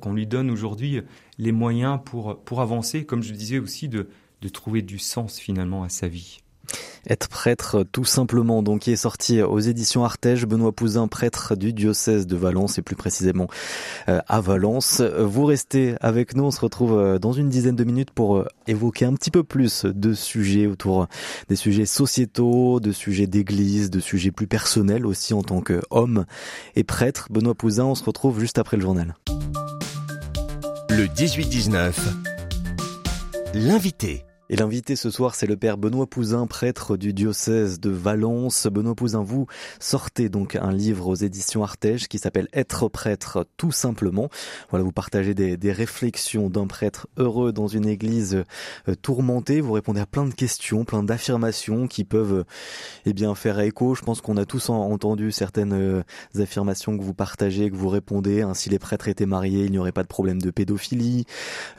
qu'on 0.00 0.12
lui 0.12 0.26
donne 0.26 0.50
aujourd'hui 0.50 1.00
les 1.38 1.52
moyens 1.52 1.98
pour 2.04 2.42
pour 2.42 2.60
avancer, 2.60 3.04
comme 3.04 3.22
je 3.22 3.32
disais 3.32 3.58
aussi 3.58 3.88
de 3.88 4.08
de 4.40 4.48
trouver 4.48 4.82
du 4.82 4.98
sens 4.98 5.38
finalement 5.38 5.82
à 5.82 5.88
sa 5.88 6.08
vie. 6.08 6.38
Être 7.08 7.28
prêtre 7.28 7.84
tout 7.90 8.04
simplement, 8.04 8.62
donc 8.62 8.80
qui 8.82 8.92
est 8.92 8.96
sorti 8.96 9.40
aux 9.40 9.58
éditions 9.58 10.04
Artege, 10.04 10.44
Benoît 10.46 10.72
Pouzin, 10.72 11.08
prêtre 11.08 11.56
du 11.56 11.72
diocèse 11.72 12.26
de 12.26 12.36
Valence 12.36 12.78
et 12.78 12.82
plus 12.82 12.96
précisément 12.96 13.48
euh, 14.08 14.20
à 14.28 14.40
Valence. 14.40 15.00
Vous 15.00 15.46
restez 15.46 15.94
avec 16.00 16.36
nous, 16.36 16.44
on 16.44 16.50
se 16.50 16.60
retrouve 16.60 16.98
euh, 16.98 17.18
dans 17.18 17.32
une 17.32 17.48
dizaine 17.48 17.76
de 17.76 17.84
minutes 17.84 18.10
pour 18.10 18.36
euh, 18.36 18.46
évoquer 18.66 19.06
un 19.06 19.14
petit 19.14 19.30
peu 19.30 19.42
plus 19.42 19.86
de 19.86 20.12
sujets 20.12 20.66
autour 20.66 21.06
des 21.48 21.56
sujets 21.56 21.86
sociétaux, 21.86 22.78
de 22.78 22.92
sujets 22.92 23.26
d'église, 23.26 23.90
de 23.90 24.00
sujets 24.00 24.30
plus 24.30 24.46
personnels 24.46 25.06
aussi 25.06 25.32
en 25.32 25.42
tant 25.42 25.62
qu'homme 25.62 26.26
et 26.76 26.84
prêtre. 26.84 27.28
Benoît 27.30 27.54
Pouzin, 27.54 27.84
on 27.84 27.94
se 27.94 28.04
retrouve 28.04 28.38
juste 28.38 28.58
après 28.58 28.76
le 28.76 28.82
journal. 28.82 29.14
Le 30.90 31.06
18-19, 31.06 31.94
l'invité. 33.54 34.27
Et 34.50 34.56
l'invité 34.56 34.96
ce 34.96 35.10
soir, 35.10 35.34
c'est 35.34 35.46
le 35.46 35.56
père 35.56 35.76
Benoît 35.78 36.06
Pouzin, 36.06 36.46
prêtre 36.46 36.96
du 36.96 37.12
diocèse 37.12 37.80
de 37.80 37.90
Valence. 37.90 38.66
Benoît 38.66 38.94
Pouzin, 38.94 39.22
vous 39.22 39.46
sortez 39.78 40.28
donc 40.28 40.56
un 40.56 40.72
livre 40.72 41.08
aux 41.08 41.14
éditions 41.14 41.62
Artege 41.62 42.08
qui 42.08 42.18
s'appelle 42.18 42.48
Être 42.52 42.88
prêtre 42.88 43.46
tout 43.56 43.72
simplement. 43.72 44.30
Voilà, 44.70 44.84
vous 44.84 44.92
partagez 44.92 45.34
des, 45.34 45.72
réflexions 45.72 46.48
d'un 46.48 46.66
prêtre 46.66 47.08
heureux 47.18 47.52
dans 47.52 47.66
une 47.66 47.86
église 47.86 48.44
euh, 48.88 48.94
tourmentée. 48.94 49.60
Vous 49.60 49.72
répondez 49.72 50.00
à 50.00 50.06
plein 50.06 50.24
de 50.24 50.32
questions, 50.32 50.84
plein 50.84 51.02
d'affirmations 51.02 51.86
qui 51.86 52.04
peuvent 52.04 52.44
eh 53.04 53.12
bien 53.12 53.34
faire 53.34 53.60
écho. 53.60 53.94
Je 53.94 54.02
pense 54.02 54.20
qu'on 54.20 54.36
a 54.36 54.46
tous 54.46 54.70
entendu 54.70 55.30
certaines 55.30 55.72
euh, 55.72 56.02
affirmations 56.36 56.96
que 56.96 57.02
vous 57.02 57.14
partagez, 57.14 57.70
que 57.70 57.76
vous 57.76 57.88
répondez. 57.88 58.44
Si 58.54 58.70
les 58.70 58.78
prêtres 58.78 59.08
étaient 59.08 59.26
mariés, 59.26 59.64
il 59.64 59.72
n'y 59.72 59.78
aurait 59.78 59.92
pas 59.92 60.02
de 60.02 60.08
problème 60.08 60.40
de 60.40 60.50
pédophilie. 60.50 61.24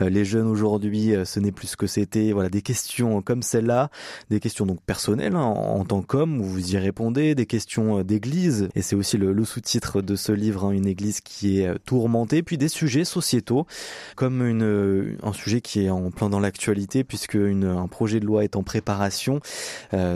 Euh, 0.01 0.09
les 0.09 0.25
jeunes 0.25 0.47
aujourd'hui, 0.47 1.15
euh, 1.15 1.25
ce 1.25 1.39
n'est 1.39 1.51
plus 1.51 1.67
ce 1.67 1.77
que 1.77 1.87
c'était. 1.87 2.31
Voilà, 2.31 2.49
questions 2.61 3.21
comme 3.21 3.41
celle-là, 3.41 3.89
des 4.29 4.39
questions 4.39 4.65
donc 4.65 4.81
personnelles 4.81 5.35
hein, 5.35 5.41
en, 5.41 5.85
tant 5.85 6.01
qu'homme, 6.01 6.39
où 6.41 6.43
vous 6.43 6.73
y 6.73 6.77
répondez, 6.77 7.35
des 7.35 7.45
questions 7.45 7.99
euh, 7.99 8.03
d'église, 8.03 8.69
et 8.75 8.81
c'est 8.81 8.95
aussi 8.95 9.17
le, 9.17 9.45
sous-titre 9.45 10.01
de 10.01 10.15
ce 10.15 10.31
livre, 10.31 10.65
hein, 10.65 10.71
une 10.71 10.87
église 10.87 11.21
qui 11.21 11.61
est 11.61 11.67
euh, 11.67 11.75
tourmentée, 11.85 12.43
puis 12.43 12.57
des 12.57 12.67
sujets 12.67 13.05
sociétaux, 13.05 13.65
comme 14.15 14.41
euh, 14.41 15.17
un 15.23 15.33
sujet 15.33 15.61
qui 15.61 15.85
est 15.85 15.89
en 15.89 16.11
plein 16.11 16.29
dans 16.29 16.39
l'actualité, 16.39 17.03
puisque 17.03 17.35
un 17.35 17.87
projet 17.87 18.19
de 18.19 18.25
loi 18.25 18.43
est 18.43 18.55
en 18.55 18.63
préparation 18.63 19.39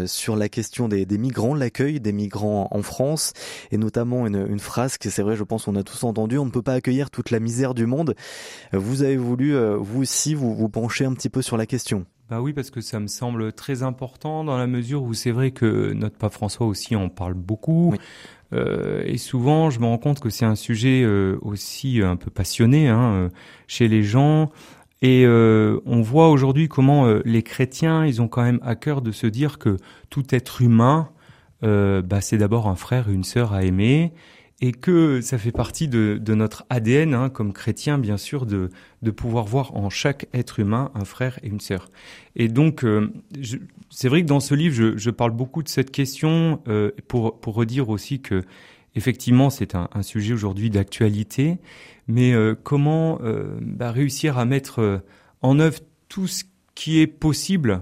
sur 0.06 0.36
la 0.36 0.50
question 0.50 0.88
des, 0.88 1.06
des 1.06 1.18
migrants, 1.18 1.56
l'accueil 1.56 2.00
des 2.00 2.12
migrants 2.12 2.68
en 2.72 2.82
France, 2.82 3.34
et 3.72 3.78
notamment 3.78 4.28
une, 4.28 4.46
une 4.50 4.60
phrase 4.60 4.98
que 4.98 5.10
c'est 5.10 5.22
vrai, 5.22 5.36
je 5.36 5.44
pense 5.44 5.68
on 5.68 5.76
a 5.76 5.84
tous 5.84 6.04
entendu, 6.04 6.38
on 6.38 6.46
ne 6.46 6.52
peut 6.52 6.62
pas 6.62 6.74
accueillir 6.74 7.10
toute 7.10 7.32
la 7.32 7.40
misère 7.40 7.74
du 7.74 7.86
monde. 7.86 8.16
Vous 8.72 9.04
avez 9.04 9.18
voulu, 9.18 9.56
vous 9.78 10.02
aussi, 10.02 10.34
vous 10.34 10.70
pencher 10.70 11.06
un 11.06 11.14
petit 11.14 11.30
peu 11.30 11.42
sur 11.42 11.58
la 11.58 11.66
question. 11.66 12.06
Bah 12.30 12.42
oui, 12.42 12.54
parce 12.54 12.72
que 12.72 12.82
ça 12.82 13.00
me 13.00 13.08
semble 13.08 13.54
très 13.54 13.84
important 13.84 14.44
dans 14.44 14.58
la 14.58 14.68
mesure 14.68 15.04
où 15.04 15.14
c'est 15.14 15.32
vrai 15.32 15.52
que 15.52 15.94
notre 15.94 16.18
pape 16.18 16.34
François 16.34 16.66
aussi 16.66 16.96
en 16.96 17.10
parle 17.10 17.34
beaucoup. 17.34 17.92
Oui. 17.92 17.98
Euh, 18.54 19.04
et 19.06 19.18
souvent, 19.18 19.70
je 19.70 19.80
me 19.80 19.86
rends 19.86 19.98
compte 19.98 20.20
que 20.20 20.30
c'est 20.30 20.46
un 20.46 20.56
sujet 20.56 21.02
euh, 21.04 21.38
aussi 21.42 22.02
un 22.02 22.16
peu 22.16 22.30
passionné 22.30 22.88
hein, 22.88 23.30
chez 23.68 23.88
les 23.88 24.04
gens. 24.04 24.52
Et 25.04 25.26
euh, 25.26 25.82
on 25.86 26.02
voit 26.02 26.30
aujourd'hui 26.30 26.70
comment 26.70 27.06
euh, 27.06 27.22
les 27.26 27.44
chrétiens, 27.44 28.06
ils 28.06 28.22
ont 28.22 28.30
quand 28.30 28.42
même 28.42 28.62
à 28.64 28.76
cœur 28.76 29.02
de 29.02 29.12
se 29.12 29.28
dire 29.28 29.60
que 29.60 29.76
tout 30.10 30.24
être 30.34 30.62
humain, 30.62 31.10
euh, 31.64 32.02
bah, 32.02 32.22
c'est 32.22 32.38
d'abord 32.38 32.70
un 32.70 32.78
frère 32.78 33.10
et 33.10 33.14
une 33.14 33.26
sœur 33.26 33.52
à 33.52 33.66
aimer, 33.66 34.14
et 34.64 34.72
que 34.72 35.20
ça 35.20 35.38
fait 35.38 35.52
partie 35.52 35.90
de, 35.90 36.22
notre 36.34 36.66
ADN, 36.70 37.14
hein, 37.14 37.30
comme 37.30 37.52
chrétien, 37.52 37.98
bien 37.98 38.16
sûr, 38.16 38.46
de, 38.46 38.70
pouvoir 39.12 39.44
voir 39.44 39.76
en 39.76 39.90
chaque 39.90 40.28
être 40.34 40.58
humain 40.58 40.90
un 40.96 41.04
frère 41.04 41.38
et 41.44 41.50
une 41.50 41.60
sœur. 41.60 41.90
Et 42.38 42.48
donc, 42.48 42.86
euh, 42.86 43.12
c'est 43.90 44.08
vrai 44.08 44.22
que 44.22 44.28
dans 44.28 44.40
ce 44.40 44.56
livre, 44.56 44.74
je, 44.74 44.96
je, 44.96 45.10
parle 45.10 45.32
beaucoup 45.32 45.64
de 45.64 45.68
cette 45.68 45.92
question 45.92 46.62
euh, 46.70 46.92
pour, 47.10 47.42
pour 47.42 47.56
redire 47.56 47.90
aussi 47.90 48.22
que, 48.22 48.42
effectivement, 48.96 49.50
c'est 49.50 49.76
un, 49.76 49.90
un 49.94 50.02
sujet 50.02 50.34
aujourd'hui 50.34 50.70
d'actualité, 50.70 51.58
mais 52.08 52.32
euh, 52.32 52.56
comment 52.56 53.20
euh, 53.22 53.58
bah, 53.60 53.92
réussir 53.92 54.38
à 54.38 54.46
mettre 54.46 54.80
euh, 54.80 54.98
en 55.42 55.60
œuvre 55.60 55.80
tout 56.08 56.28
ce 56.28 56.46
qui 56.74 57.02
est 57.02 57.08
possible 57.08 57.82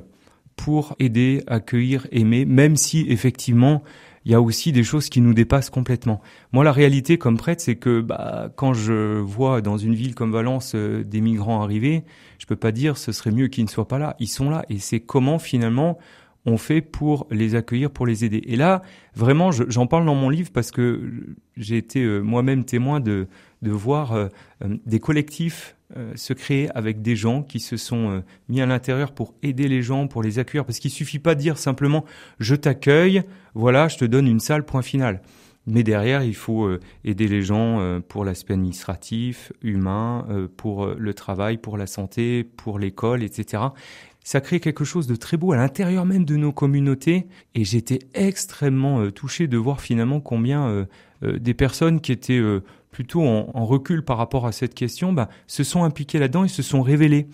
pour 0.56 0.96
aider, 0.98 1.44
accueillir, 1.46 2.08
aimer, 2.12 2.46
même 2.46 2.76
si 2.76 3.06
effectivement 3.08 3.84
il 4.26 4.32
y 4.32 4.36
a 4.36 4.42
aussi 4.42 4.72
des 4.72 4.84
choses 4.84 5.10
qui 5.10 5.22
nous 5.22 5.34
dépassent 5.34 5.70
complètement. 5.70 6.22
Moi, 6.52 6.64
la 6.64 6.72
réalité 6.72 7.18
comme 7.18 7.38
prêtre, 7.38 7.62
c'est 7.62 7.76
que 7.76 8.02
bah, 8.02 8.50
quand 8.56 8.74
je 8.74 9.20
vois 9.20 9.62
dans 9.62 9.78
une 9.78 9.96
ville 9.96 10.16
comme 10.16 10.32
Valence 10.32 10.76
des 10.76 11.22
migrants 11.22 11.62
arriver, 11.64 12.04
je 12.38 12.46
peux 12.46 12.56
pas 12.56 12.72
dire 12.72 12.98
ce 12.98 13.12
serait 13.12 13.32
mieux 13.32 13.48
qu'ils 13.48 13.66
ne 13.66 13.70
soient 13.70 13.88
pas 13.88 14.00
là. 14.00 14.16
Ils 14.20 14.28
sont 14.28 14.50
là, 14.50 14.64
et 14.70 14.78
c'est 14.78 15.00
comment 15.00 15.40
finalement 15.40 15.98
on 16.46 16.58
fait 16.58 16.82
pour 16.82 17.28
les 17.30 17.56
accueillir, 17.56 17.92
pour 17.92 18.08
les 18.08 18.26
aider. 18.26 18.42
Et 18.46 18.56
là, 18.56 18.82
vraiment, 19.16 19.52
j'en 19.52 19.86
parle 19.86 20.06
dans 20.06 20.16
mon 20.16 20.30
livre 20.30 20.50
parce 20.52 20.72
que 20.72 21.36
j'ai 21.56 21.78
été 21.78 22.04
moi-même 22.22 22.66
témoin 22.66 23.00
de 23.00 23.28
de 23.62 23.72
voir 23.72 24.14
euh, 24.14 24.28
euh, 24.64 24.78
des 24.86 25.00
collectifs 25.00 25.76
euh, 25.98 26.14
se 26.16 26.34
créer 26.34 26.70
avec 26.76 27.02
des 27.02 27.16
gens 27.16 27.44
qui 27.44 27.60
se 27.60 27.76
sont 27.76 28.24
mis 28.48 28.62
à 28.62 28.66
l'intérieur 28.66 29.12
pour 29.12 29.34
aider 29.44 29.68
les 29.68 29.82
gens, 29.82 30.08
pour 30.08 30.24
les 30.24 30.40
accueillir, 30.40 30.66
parce 30.66 30.80
qu'il 30.80 30.92
suffit 30.92 31.20
pas 31.20 31.36
de 31.36 31.42
dire 31.42 31.58
simplement 31.58 32.06
je 32.40 32.56
t'accueille, 32.56 33.24
voilà, 33.56 33.90
je 33.90 33.98
te 33.98 34.06
donne 34.06 34.28
une 34.28 34.40
salle, 34.40 34.66
point 34.66 34.82
final. 34.82 35.22
Mais 35.68 35.84
derrière, 35.84 36.24
il 36.24 36.34
faut 36.34 36.68
aider 37.04 37.28
les 37.28 37.44
gens 37.44 38.02
pour 38.08 38.26
l'aspect 38.26 38.54
administratif, 38.54 39.52
humain, 39.62 40.26
pour 40.58 40.88
le 40.88 41.14
travail, 41.14 41.58
pour 41.58 41.78
la 41.78 41.86
santé, 41.86 42.44
pour 42.44 42.80
l'école, 42.80 43.22
etc. 43.22 43.66
Ça 44.24 44.42
crée 44.42 44.60
quelque 44.60 44.84
chose 44.84 45.06
de 45.06 45.16
très 45.16 45.38
beau 45.38 45.52
à 45.52 45.58
l'intérieur 45.58 46.06
même 46.06 46.26
de 46.26 46.36
nos 46.36 46.52
communautés. 46.52 47.28
Et 47.54 47.64
j'étais 47.64 48.00
extrêmement 48.16 49.12
touché 49.12 49.48
de 49.48 49.58
voir 49.58 49.82
finalement 49.82 50.20
combien 50.20 50.88
des 51.22 51.54
personnes 51.54 52.02
qui 52.02 52.12
étaient 52.12 52.42
plutôt 52.92 53.24
en, 53.24 53.66
recul 53.66 54.04
par 54.04 54.18
rapport 54.18 54.46
à 54.46 54.52
cette 54.52 54.74
question, 54.74 55.14
bah, 55.14 55.30
se 55.48 55.64
sont 55.64 55.84
impliqués 55.84 56.20
là-dedans 56.20 56.44
et 56.44 56.50
se 56.50 56.62
sont 56.62 56.82
révélés 56.82 57.28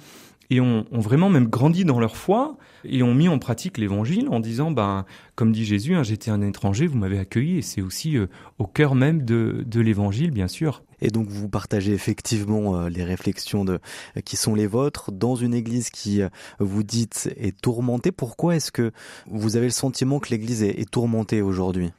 et 0.49 0.61
ont, 0.61 0.85
vraiment 0.91 1.29
même 1.29 1.47
grandi 1.47 1.83
dans 1.83 1.99
leur 1.99 2.15
foi 2.15 2.57
et 2.85 3.03
ont 3.03 3.13
mis 3.13 3.27
en 3.27 3.37
pratique 3.37 3.77
l'évangile 3.77 4.29
en 4.29 4.39
disant, 4.39 4.71
ben, 4.71 5.05
comme 5.35 5.51
dit 5.51 5.65
Jésus, 5.65 5.95
hein, 5.95 6.03
j'étais 6.03 6.31
un 6.31 6.41
étranger, 6.41 6.87
vous 6.87 6.97
m'avez 6.97 7.19
accueilli, 7.19 7.57
et 7.57 7.61
c'est 7.61 7.81
aussi 7.81 8.17
euh, 8.17 8.27
au 8.57 8.65
cœur 8.65 8.95
même 8.95 9.23
de, 9.23 9.63
de 9.65 9.81
l'évangile, 9.81 10.31
bien 10.31 10.47
sûr. 10.47 10.83
Et 11.01 11.09
donc 11.09 11.27
vous 11.27 11.49
partagez 11.49 11.93
effectivement 11.93 12.77
euh, 12.77 12.89
les 12.89 13.03
réflexions 13.03 13.65
de, 13.65 13.79
qui 14.23 14.37
sont 14.37 14.55
les 14.55 14.67
vôtres 14.67 15.11
dans 15.11 15.35
une 15.35 15.53
église 15.53 15.89
qui, 15.89 16.21
euh, 16.21 16.29
vous 16.59 16.83
dites, 16.83 17.29
est 17.35 17.59
tourmentée. 17.59 18.11
Pourquoi 18.11 18.55
est-ce 18.55 18.71
que 18.71 18.91
vous 19.29 19.57
avez 19.57 19.65
le 19.65 19.71
sentiment 19.71 20.19
que 20.19 20.29
l'église 20.29 20.63
est 20.63 20.89
tourmentée 20.89 21.41
aujourd'hui? 21.41 21.91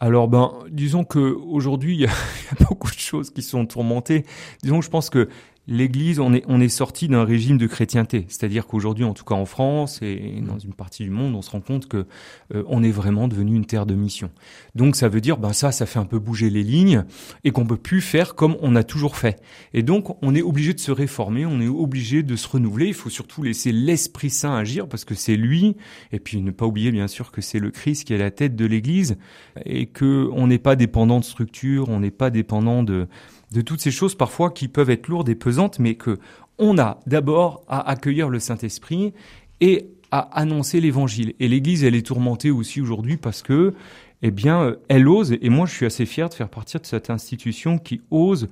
Alors 0.00 0.28
ben, 0.28 0.54
disons 0.70 1.04
que 1.04 1.18
aujourd'hui 1.18 1.94
il 1.96 2.00
y, 2.00 2.06
a 2.06 2.64
beaucoup 2.66 2.90
de 2.90 2.98
choses 2.98 3.30
qui 3.30 3.42
sont 3.42 3.66
tourmentées. 3.66 4.24
Disons 4.62 4.80
que 4.80 4.84
je 4.84 4.90
pense 4.90 5.10
que 5.10 5.28
l'Église, 5.66 6.18
on 6.18 6.32
est, 6.32 6.42
on 6.48 6.60
est 6.60 6.68
sorti 6.68 7.08
d'un 7.08 7.24
régime 7.24 7.58
de 7.58 7.66
chrétienté. 7.66 8.26
C'est-à-dire 8.28 8.66
qu'aujourd'hui, 8.66 9.04
en 9.04 9.14
tout 9.14 9.24
cas 9.24 9.34
en 9.34 9.44
France 9.44 10.00
et 10.02 10.42
dans 10.46 10.58
une 10.58 10.72
partie 10.72 11.04
du 11.04 11.10
monde, 11.10 11.34
on 11.34 11.42
se 11.42 11.50
rend 11.50 11.60
compte 11.60 11.86
que 11.86 12.06
euh, 12.54 12.64
on 12.66 12.82
est 12.82 12.90
vraiment 12.90 13.28
devenu 13.28 13.54
une 13.54 13.66
terre 13.66 13.86
de 13.86 13.94
mission. 13.94 14.30
Donc 14.74 14.96
ça 14.96 15.08
veut 15.08 15.20
dire, 15.20 15.38
ben 15.38 15.52
ça, 15.52 15.70
ça 15.70 15.86
fait 15.86 15.98
un 15.98 16.04
peu 16.04 16.18
bouger 16.18 16.50
les 16.50 16.62
lignes 16.62 17.04
et 17.44 17.50
qu'on 17.50 17.66
peut 17.66 17.76
plus 17.76 18.00
faire 18.00 18.34
comme 18.34 18.56
on 18.60 18.74
a 18.74 18.82
toujours 18.82 19.16
fait. 19.16 19.40
Et 19.72 19.82
donc 19.82 20.16
on 20.22 20.34
est 20.34 20.42
obligé 20.42 20.74
de 20.74 20.80
se 20.80 20.90
réformer, 20.90 21.46
on 21.46 21.60
est 21.60 21.68
obligé 21.68 22.22
de 22.22 22.36
se 22.36 22.48
renouveler. 22.48 22.88
Il 22.88 22.94
faut 22.94 23.10
surtout 23.10 23.42
laisser 23.42 23.70
l'Esprit 23.70 24.30
Saint 24.30 24.54
agir 24.54 24.88
parce 24.88 25.04
que 25.04 25.14
c'est 25.14 25.36
lui. 25.36 25.76
Et 26.12 26.18
puis 26.18 26.40
ne 26.40 26.50
pas 26.50 26.66
oublier 26.66 26.90
bien 26.90 27.06
sûr 27.06 27.30
que 27.30 27.40
c'est 27.40 27.60
le 27.60 27.70
Christ 27.70 28.04
qui 28.04 28.14
est 28.14 28.18
la 28.18 28.30
tête 28.30 28.56
de 28.56 28.66
l'Église 28.66 29.18
et 29.64 29.86
que 29.86 30.28
on 30.32 30.46
n'est 30.46 30.58
pas 30.58 30.74
dépendant 30.74 31.20
de 31.20 31.24
structure, 31.24 31.88
on 31.88 32.00
n'est 32.00 32.10
pas 32.10 32.30
dépendant 32.30 32.82
de 32.82 33.06
de 33.52 33.60
toutes 33.60 33.80
ces 33.80 33.90
choses 33.90 34.14
parfois 34.14 34.50
qui 34.50 34.68
peuvent 34.68 34.90
être 34.90 35.08
lourdes 35.08 35.28
et 35.28 35.34
pesantes, 35.34 35.78
mais 35.78 35.94
que 35.94 36.18
on 36.58 36.78
a 36.78 37.00
d'abord 37.06 37.64
à 37.68 37.88
accueillir 37.88 38.28
le 38.28 38.38
Saint-Esprit 38.38 39.14
et 39.60 39.88
à 40.10 40.18
annoncer 40.38 40.80
l'évangile. 40.80 41.34
Et 41.40 41.48
l'église, 41.48 41.84
elle 41.84 41.94
est 41.94 42.06
tourmentée 42.06 42.50
aussi 42.50 42.80
aujourd'hui 42.80 43.16
parce 43.16 43.42
que, 43.42 43.74
eh 44.22 44.30
bien, 44.30 44.62
euh, 44.62 44.76
elle 44.88 45.08
ose, 45.08 45.36
et 45.40 45.48
moi 45.48 45.66
je 45.66 45.74
suis 45.74 45.86
assez 45.86 46.06
fier 46.06 46.28
de 46.28 46.34
faire 46.34 46.48
partie 46.48 46.78
de 46.78 46.86
cette 46.86 47.10
institution 47.10 47.78
qui 47.78 48.02
ose 48.10 48.48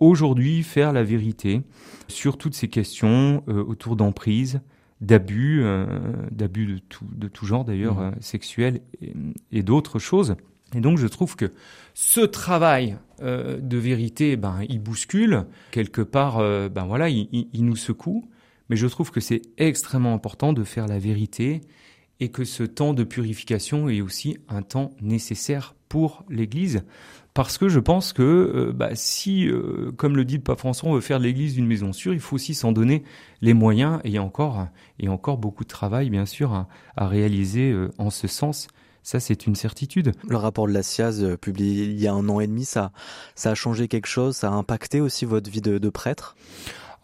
aujourd'hui 0.00 0.62
faire 0.62 0.92
la 0.92 1.02
vérité 1.02 1.62
sur 2.06 2.38
toutes 2.38 2.54
ces 2.54 2.68
questions 2.68 3.42
euh, 3.48 3.64
autour 3.64 3.96
d'emprise, 3.96 4.60
d'abus, 5.00 5.62
euh, 5.62 5.86
d'abus 6.30 6.66
de 6.66 6.78
tout, 6.78 7.06
de 7.10 7.28
tout 7.28 7.46
genre 7.46 7.64
d'ailleurs, 7.64 8.00
mmh. 8.00 8.14
sexuels 8.20 8.80
et 9.50 9.62
d'autres 9.62 9.98
choses. 9.98 10.36
Et 10.74 10.80
donc 10.80 10.98
je 10.98 11.06
trouve 11.06 11.36
que 11.36 11.52
ce 11.94 12.20
travail 12.20 12.96
euh, 13.22 13.58
de 13.60 13.76
vérité, 13.76 14.36
ben, 14.36 14.60
il 14.68 14.80
bouscule 14.80 15.46
quelque 15.70 16.02
part, 16.02 16.38
euh, 16.38 16.68
ben 16.68 16.84
voilà, 16.84 17.08
il, 17.08 17.48
nous 17.54 17.76
secoue. 17.76 18.28
Mais 18.68 18.76
je 18.76 18.86
trouve 18.86 19.10
que 19.10 19.20
c'est 19.20 19.42
extrêmement 19.56 20.12
important 20.12 20.52
de 20.52 20.62
faire 20.62 20.86
la 20.86 20.98
vérité 20.98 21.62
et 22.20 22.28
que 22.30 22.44
ce 22.44 22.62
temps 22.62 22.92
de 22.92 23.02
purification 23.02 23.88
est 23.88 24.02
aussi 24.02 24.36
un 24.48 24.62
temps 24.62 24.94
nécessaire 25.00 25.74
pour 25.88 26.24
l'Église. 26.28 26.84
Parce 27.32 27.56
que 27.56 27.68
je 27.68 27.80
pense 27.80 28.12
que 28.12 28.22
euh, 28.22 28.72
bah, 28.72 28.90
si, 28.94 29.48
comme 29.96 30.16
le 30.16 30.24
dit 30.26 30.36
le 30.36 30.42
pape 30.42 30.58
François, 30.58 30.90
on 30.90 30.94
veut 30.94 31.00
faire 31.00 31.18
l'Église 31.18 31.56
une 31.56 31.66
maison 31.66 31.94
sûre, 31.94 32.12
il 32.12 32.20
faut 32.20 32.34
aussi 32.34 32.52
s'en 32.52 32.72
donner 32.72 33.04
les 33.40 33.54
moyens. 33.54 34.00
Et 34.04 34.18
encore, 34.18 34.68
et 34.98 35.08
encore 35.08 35.38
beaucoup 35.38 35.64
de 35.64 35.68
travail, 35.68 36.10
bien 36.10 36.26
sûr, 36.26 36.52
à, 36.52 37.08
réaliser 37.08 37.74
en 37.96 38.10
ce 38.10 38.26
sens. 38.26 38.68
Ça, 39.02 39.20
c'est 39.20 39.46
une 39.46 39.54
certitude. 39.54 40.12
Le 40.28 40.36
rapport 40.36 40.66
de 40.66 40.72
la 40.72 40.82
SIAZ 40.82 41.22
euh, 41.22 41.36
publié 41.36 41.84
il 41.84 42.00
y 42.00 42.06
a 42.06 42.12
un 42.12 42.28
an 42.28 42.40
et 42.40 42.46
demi, 42.46 42.64
ça, 42.64 42.92
ça 43.34 43.50
a 43.50 43.54
changé 43.54 43.88
quelque 43.88 44.06
chose 44.06 44.36
Ça 44.36 44.48
a 44.48 44.52
impacté 44.52 45.00
aussi 45.00 45.24
votre 45.24 45.50
vie 45.50 45.62
de, 45.62 45.78
de 45.78 45.88
prêtre? 45.88 46.36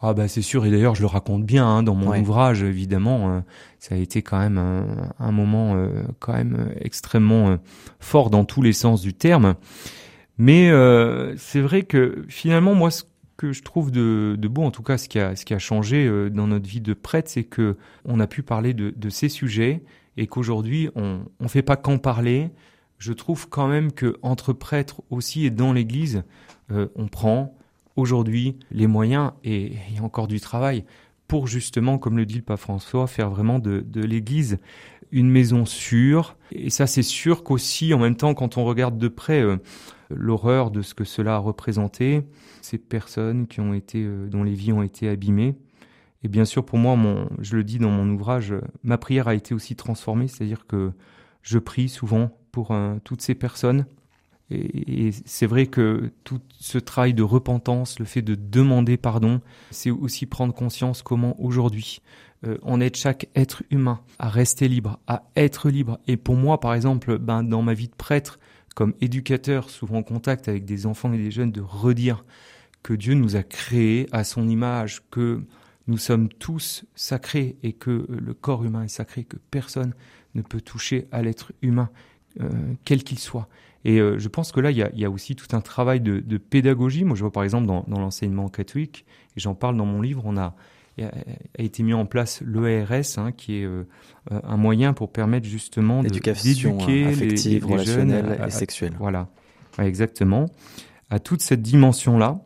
Ah 0.06 0.12
bah 0.12 0.28
c'est 0.28 0.42
sûr 0.42 0.66
et 0.66 0.70
d'ailleurs 0.70 0.94
je 0.94 1.00
le 1.00 1.06
raconte 1.06 1.44
bien 1.44 1.66
hein, 1.66 1.82
dans 1.82 1.94
mon 1.94 2.10
ouais. 2.10 2.20
ouvrage 2.20 2.62
évidemment 2.62 3.30
euh, 3.36 3.40
ça 3.78 3.94
a 3.94 3.98
été 3.98 4.20
quand 4.20 4.38
même 4.38 4.58
un, 4.58 5.10
un 5.18 5.32
moment 5.32 5.76
euh, 5.76 6.02
quand 6.18 6.34
même 6.34 6.74
extrêmement 6.78 7.48
euh, 7.48 7.56
fort 8.00 8.28
dans 8.28 8.44
tous 8.44 8.60
les 8.60 8.74
sens 8.74 9.00
du 9.00 9.14
terme 9.14 9.54
mais 10.36 10.68
c'est 11.38 11.60
vrai 11.60 11.84
que 11.84 12.26
finalement 12.28 12.74
moi 12.74 12.90
ce 12.90 13.04
que 13.38 13.52
je 13.52 13.62
trouve 13.62 13.90
de, 13.90 14.36
de, 14.38 14.48
beau 14.48 14.64
en 14.64 14.70
tout 14.70 14.82
cas 14.82 14.98
ce 14.98 15.08
qui 15.08 15.18
a 15.18 15.36
ce 15.36 15.46
qui 15.46 15.54
a 15.54 15.58
changé 15.58 16.06
dans 16.30 16.48
notre 16.48 16.68
vie 16.68 16.82
de 16.82 16.92
prêtre 16.92 17.30
c'est 17.30 17.44
que 17.44 17.78
on 18.04 18.20
a 18.20 18.26
pu 18.26 18.42
parler 18.42 18.74
de, 18.74 18.92
de 18.94 19.08
ces 19.08 19.30
sujets 19.30 19.84
et 20.16 20.26
qu'aujourd'hui 20.26 20.90
on 20.94 21.20
on 21.40 21.48
fait 21.48 21.62
pas 21.62 21.76
qu'en 21.76 21.98
parler. 21.98 22.50
Je 22.98 23.12
trouve 23.12 23.48
quand 23.48 23.68
même 23.68 23.92
que 23.92 24.16
entre 24.22 24.52
prêtres 24.52 25.02
aussi 25.10 25.44
et 25.44 25.50
dans 25.50 25.72
l'Église, 25.72 26.22
euh, 26.70 26.88
on 26.94 27.08
prend 27.08 27.54
aujourd'hui 27.96 28.56
les 28.70 28.86
moyens 28.86 29.32
et 29.42 29.72
a 29.98 30.02
encore 30.02 30.28
du 30.28 30.40
travail 30.40 30.84
pour 31.28 31.46
justement, 31.46 31.98
comme 31.98 32.16
le 32.16 32.26
dit 32.26 32.36
le 32.36 32.42
pape 32.42 32.60
François, 32.60 33.06
faire 33.06 33.30
vraiment 33.30 33.58
de, 33.58 33.80
de 33.80 34.02
l'Église 34.02 34.58
une 35.10 35.30
maison 35.30 35.64
sûre. 35.64 36.36
Et 36.50 36.70
ça, 36.70 36.86
c'est 36.86 37.02
sûr 37.02 37.44
qu'aussi, 37.44 37.94
en 37.94 37.98
même 37.98 38.16
temps, 38.16 38.34
quand 38.34 38.58
on 38.58 38.64
regarde 38.64 38.98
de 38.98 39.08
près 39.08 39.40
euh, 39.40 39.56
l'horreur 40.10 40.70
de 40.70 40.82
ce 40.82 40.92
que 40.92 41.04
cela 41.04 41.36
a 41.36 41.38
représenté, 41.38 42.22
ces 42.62 42.78
personnes 42.78 43.46
qui 43.46 43.60
ont 43.60 43.74
été, 43.74 44.02
euh, 44.02 44.26
dont 44.28 44.42
les 44.42 44.54
vies 44.54 44.72
ont 44.72 44.82
été 44.82 45.08
abîmées, 45.08 45.54
et 46.24 46.28
bien 46.28 46.46
sûr, 46.46 46.64
pour 46.64 46.78
moi, 46.78 46.96
je 47.38 47.54
le 47.54 47.64
dis 47.64 47.78
dans 47.78 47.90
mon 47.90 48.08
ouvrage, 48.08 48.54
ma 48.82 48.96
prière 48.96 49.28
a 49.28 49.34
été 49.34 49.54
aussi 49.54 49.76
transformée, 49.76 50.26
c'est-à-dire 50.26 50.66
que 50.66 50.92
je 51.42 51.58
prie 51.58 51.90
souvent 51.90 52.30
pour 52.50 52.70
euh, 52.70 52.96
toutes 53.04 53.20
ces 53.20 53.34
personnes. 53.34 53.84
Et, 54.50 55.10
c'est 55.26 55.46
vrai 55.46 55.66
que 55.66 56.12
tout 56.24 56.40
ce 56.58 56.78
travail 56.78 57.12
de 57.12 57.22
repentance, 57.22 57.98
le 57.98 58.04
fait 58.06 58.22
de 58.22 58.34
demander 58.34 58.96
pardon, 58.96 59.40
c'est 59.70 59.90
aussi 59.90 60.26
prendre 60.26 60.54
conscience 60.54 61.02
comment 61.02 61.38
aujourd'hui 61.40 62.00
euh, 62.46 62.56
on 62.62 62.80
aide 62.80 62.96
chaque 62.96 63.28
être 63.34 63.62
humain 63.70 64.00
à 64.18 64.28
rester 64.28 64.68
libre, 64.68 64.98
à 65.06 65.24
être 65.36 65.68
libre. 65.68 65.98
Et 66.06 66.16
pour 66.16 66.36
moi, 66.36 66.60
par 66.60 66.74
exemple, 66.74 67.18
ben, 67.18 67.42
dans 67.42 67.62
ma 67.62 67.74
vie 67.74 67.88
de 67.88 67.94
prêtre, 67.94 68.38
comme 68.74 68.94
éducateur, 69.00 69.70
souvent 69.70 69.98
en 69.98 70.02
contact 70.02 70.48
avec 70.48 70.64
des 70.64 70.86
enfants 70.86 71.12
et 71.12 71.18
des 71.18 71.30
jeunes, 71.30 71.52
de 71.52 71.60
redire 71.60 72.24
que 72.82 72.94
Dieu 72.94 73.14
nous 73.14 73.36
a 73.36 73.42
créés 73.42 74.08
à 74.12 74.24
son 74.24 74.48
image, 74.48 75.02
que 75.10 75.42
nous 75.86 75.98
sommes 75.98 76.28
tous 76.28 76.84
sacrés 76.94 77.56
et 77.62 77.72
que 77.72 78.06
le 78.08 78.34
corps 78.34 78.64
humain 78.64 78.84
est 78.84 78.88
sacré, 78.88 79.24
que 79.24 79.36
personne 79.50 79.94
ne 80.34 80.42
peut 80.42 80.60
toucher 80.60 81.06
à 81.12 81.22
l'être 81.22 81.52
humain, 81.62 81.90
euh, 82.40 82.48
quel 82.84 83.04
qu'il 83.04 83.18
soit. 83.18 83.48
Et 83.84 84.00
euh, 84.00 84.18
je 84.18 84.28
pense 84.28 84.50
que 84.50 84.60
là, 84.60 84.70
il 84.70 84.78
y 84.78 84.82
a, 84.82 84.90
y 84.94 85.04
a, 85.04 85.10
aussi 85.10 85.36
tout 85.36 85.54
un 85.54 85.60
travail 85.60 86.00
de, 86.00 86.20
de, 86.20 86.38
pédagogie. 86.38 87.04
Moi, 87.04 87.16
je 87.16 87.20
vois 87.20 87.32
par 87.32 87.44
exemple 87.44 87.66
dans, 87.66 87.84
dans 87.86 88.00
l'enseignement 88.00 88.48
catholique, 88.48 89.04
et 89.36 89.40
j'en 89.40 89.54
parle 89.54 89.76
dans 89.76 89.86
mon 89.86 90.00
livre, 90.00 90.22
on 90.24 90.36
a 90.36 90.54
a, 91.02 91.10
été 91.58 91.82
mis 91.82 91.92
en 91.92 92.06
place 92.06 92.40
l'ERS, 92.46 93.18
hein, 93.18 93.32
qui 93.32 93.56
est 93.56 93.68
un 94.30 94.56
moyen 94.56 94.92
pour 94.92 95.10
permettre 95.10 95.44
justement 95.44 96.04
d'éduquer 96.04 96.32
les, 96.32 97.30
les, 97.30 97.84
jeunes 97.84 98.12
et 98.46 98.50
sexuelle. 98.50 98.94
Voilà, 98.98 99.28
exactement, 99.78 100.46
à 101.10 101.18
toute 101.18 101.42
cette 101.42 101.62
dimension-là. 101.62 102.40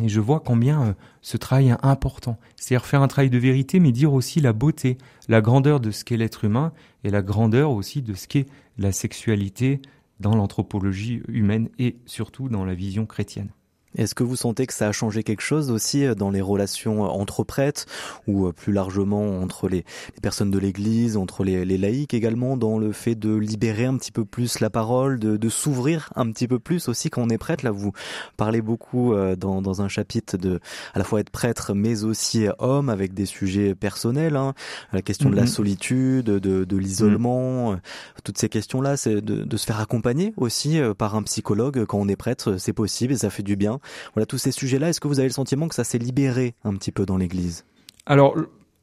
Et 0.00 0.08
je 0.08 0.20
vois 0.20 0.40
combien 0.40 0.96
ce 1.22 1.36
travail 1.36 1.68
est 1.68 1.76
important. 1.84 2.38
C'est-à-dire 2.56 2.86
faire 2.86 3.02
un 3.02 3.08
travail 3.08 3.30
de 3.30 3.38
vérité, 3.38 3.78
mais 3.78 3.92
dire 3.92 4.12
aussi 4.12 4.40
la 4.40 4.52
beauté, 4.52 4.98
la 5.28 5.40
grandeur 5.40 5.78
de 5.78 5.90
ce 5.90 6.04
qu'est 6.04 6.16
l'être 6.16 6.44
humain 6.44 6.72
et 7.04 7.10
la 7.10 7.22
grandeur 7.22 7.70
aussi 7.70 8.02
de 8.02 8.14
ce 8.14 8.26
qu'est 8.26 8.46
la 8.76 8.90
sexualité 8.90 9.80
dans 10.20 10.34
l'anthropologie 10.34 11.22
humaine 11.28 11.68
et 11.78 11.96
surtout 12.06 12.48
dans 12.48 12.64
la 12.64 12.74
vision 12.74 13.06
chrétienne. 13.06 13.50
Est-ce 13.96 14.14
que 14.14 14.24
vous 14.24 14.36
sentez 14.36 14.66
que 14.66 14.72
ça 14.72 14.88
a 14.88 14.92
changé 14.92 15.22
quelque 15.22 15.42
chose 15.42 15.70
aussi 15.70 16.04
euh, 16.04 16.14
dans 16.14 16.30
les 16.30 16.40
relations 16.40 17.04
euh, 17.04 17.08
entre 17.08 17.44
prêtres 17.44 17.86
ou 18.26 18.46
euh, 18.46 18.52
plus 18.52 18.72
largement 18.72 19.40
entre 19.40 19.68
les, 19.68 19.84
personnes 20.22 20.50
de 20.50 20.58
l'Église, 20.58 21.16
entre 21.16 21.44
les, 21.44 21.64
laïcs 21.64 22.14
également, 22.14 22.56
dans 22.56 22.78
le 22.78 22.92
fait 22.92 23.14
de 23.14 23.34
libérer 23.34 23.84
un 23.84 23.96
petit 23.96 24.12
peu 24.12 24.24
plus 24.24 24.60
la 24.60 24.70
parole, 24.70 25.18
de, 25.18 25.48
s'ouvrir 25.48 26.10
un 26.16 26.30
petit 26.32 26.48
peu 26.48 26.58
plus 26.58 26.88
aussi 26.88 27.10
quand 27.10 27.22
on 27.22 27.28
est 27.28 27.38
prêtre? 27.38 27.64
Là, 27.64 27.70
vous 27.70 27.92
parlez 28.36 28.62
beaucoup 28.62 29.14
dans, 29.36 29.82
un 29.82 29.88
chapitre 29.88 30.36
de 30.36 30.60
à 30.94 30.98
la 30.98 31.04
fois 31.04 31.20
être 31.20 31.30
prêtre, 31.30 31.74
mais 31.74 32.04
aussi 32.04 32.46
homme, 32.58 32.88
avec 32.88 33.12
des 33.12 33.26
sujets 33.26 33.74
personnels, 33.74 34.36
hein, 34.36 34.54
la 34.92 35.02
question 35.02 35.30
de 35.30 35.36
la 35.36 35.42
mhm. 35.42 35.48
solitude, 35.48 36.26
de, 36.26 36.76
l'isolement, 36.76 37.76
toutes 38.24 38.38
ces 38.38 38.48
questions-là, 38.48 38.96
c'est 38.96 39.20
de, 39.20 39.44
de 39.44 39.56
se 39.56 39.66
faire 39.66 39.80
accompagner 39.80 40.32
aussi 40.36 40.80
par 40.96 41.14
un 41.14 41.22
psychologue 41.22 41.84
quand 41.84 41.98
on 41.98 42.08
est 42.08 42.16
prêtre, 42.16 42.56
c'est 42.58 42.72
possible 42.72 43.12
et 43.12 43.18
ça 43.18 43.30
fait 43.30 43.42
du 43.42 43.56
bien. 43.56 43.78
Voilà, 44.14 44.26
tous 44.26 44.38
ces 44.38 44.52
sujets-là, 44.52 44.90
est-ce 44.90 45.00
que 45.00 45.08
vous 45.08 45.18
avez 45.18 45.28
le 45.28 45.34
sentiment 45.34 45.68
que 45.68 45.74
ça 45.74 45.84
s'est 45.84 45.98
libéré 45.98 46.54
un 46.64 46.74
petit 46.74 46.92
peu 46.92 47.06
dans 47.06 47.16
l'Église? 47.16 47.64
Alors, 48.06 48.36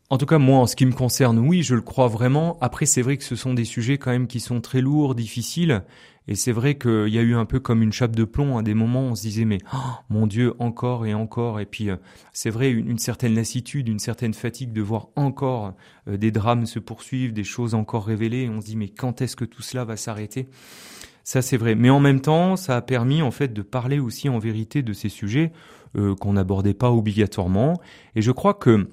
en 0.10 0.18
tout 0.18 0.26
cas, 0.26 0.40
moi, 0.40 0.60
en 0.60 0.68
ce 0.68 0.76
qui 0.76 0.86
me 0.86 0.92
concerne, 0.92 1.40
oui, 1.40 1.64
je 1.64 1.76
le 1.76 1.82
crois 1.82 2.08
vraiment. 2.08 2.58
Après, 2.60 2.86
c'est 2.86 3.02
vrai 3.02 3.18
que 3.18 3.24
ce 3.24 3.36
sont 3.36 3.54
des 3.54 3.66
sujets 3.66 3.98
quand 3.98 4.12
même 4.12 4.28
qui 4.28 4.40
sont 4.40 4.60
très 4.60 4.82
lourds, 4.82 5.16
difficiles. 5.16 5.84
Et 6.28 6.36
c'est 6.36 6.52
vrai 6.52 6.78
qu'il 6.78 7.08
y 7.08 7.18
a 7.18 7.22
eu 7.22 7.34
un 7.34 7.46
peu 7.46 7.60
comme 7.60 7.82
une 7.82 7.92
chape 7.92 8.16
de 8.16 8.26
plomb 8.26 8.58
à 8.58 8.62
des 8.62 8.74
moments, 8.74 9.04
on 9.04 9.16
se 9.16 9.24
disait 9.24 9.46
mais 9.46 9.58
oh, 9.74 9.78
mon 10.10 10.28
Dieu 10.28 10.54
encore 10.60 11.06
et 11.06 11.14
encore. 11.14 11.60
Et 11.60 11.66
puis 11.66 11.90
euh, 11.90 11.96
c'est 12.32 12.52
vrai 12.52 12.70
une, 12.70 13.00
certaine 13.00 13.34
lassitude, 13.34 13.88
une 13.88 14.00
certaine 14.00 14.34
fatigue 14.34 14.72
de 14.72 14.82
voir 14.82 15.08
encore 15.16 15.74
euh, 16.08 16.18
des 16.18 16.32
drames 16.32 16.68
se 16.68 16.78
poursuivre, 16.78 17.34
des 17.34 17.44
choses 17.44 17.74
encore 17.74 18.06
révélées. 18.06 18.50
On 18.50 18.62
se 18.62 18.68
dit 18.68 18.76
mais 18.76 18.90
quand 18.90 19.22
est-ce 19.22 19.36
que 19.36 19.46
tout 19.46 19.64
cela 19.64 19.84
va 19.84 19.98
s'arrêter? 19.98 20.48
Ça, 21.32 21.42
c'est 21.42 21.56
vrai. 21.56 21.76
Mais 21.76 21.90
en 21.90 22.02
même 22.02 22.20
temps, 22.20 22.58
ça 22.58 22.76
a 22.76 22.82
permis 22.82 23.22
en 23.22 23.32
fait 23.32 23.54
de 23.54 23.62
parler 23.62 24.00
aussi 24.00 24.28
en 24.28 24.38
vérité 24.38 24.82
de 24.82 24.92
ces 24.92 25.08
sujets 25.08 25.54
euh, 25.96 26.14
qu'on 26.14 26.34
n'abordait 26.34 26.74
pas 26.74 26.92
obligatoirement. 26.92 27.80
Et 28.16 28.22
je 28.22 28.32
crois 28.32 28.54
que 28.54 28.90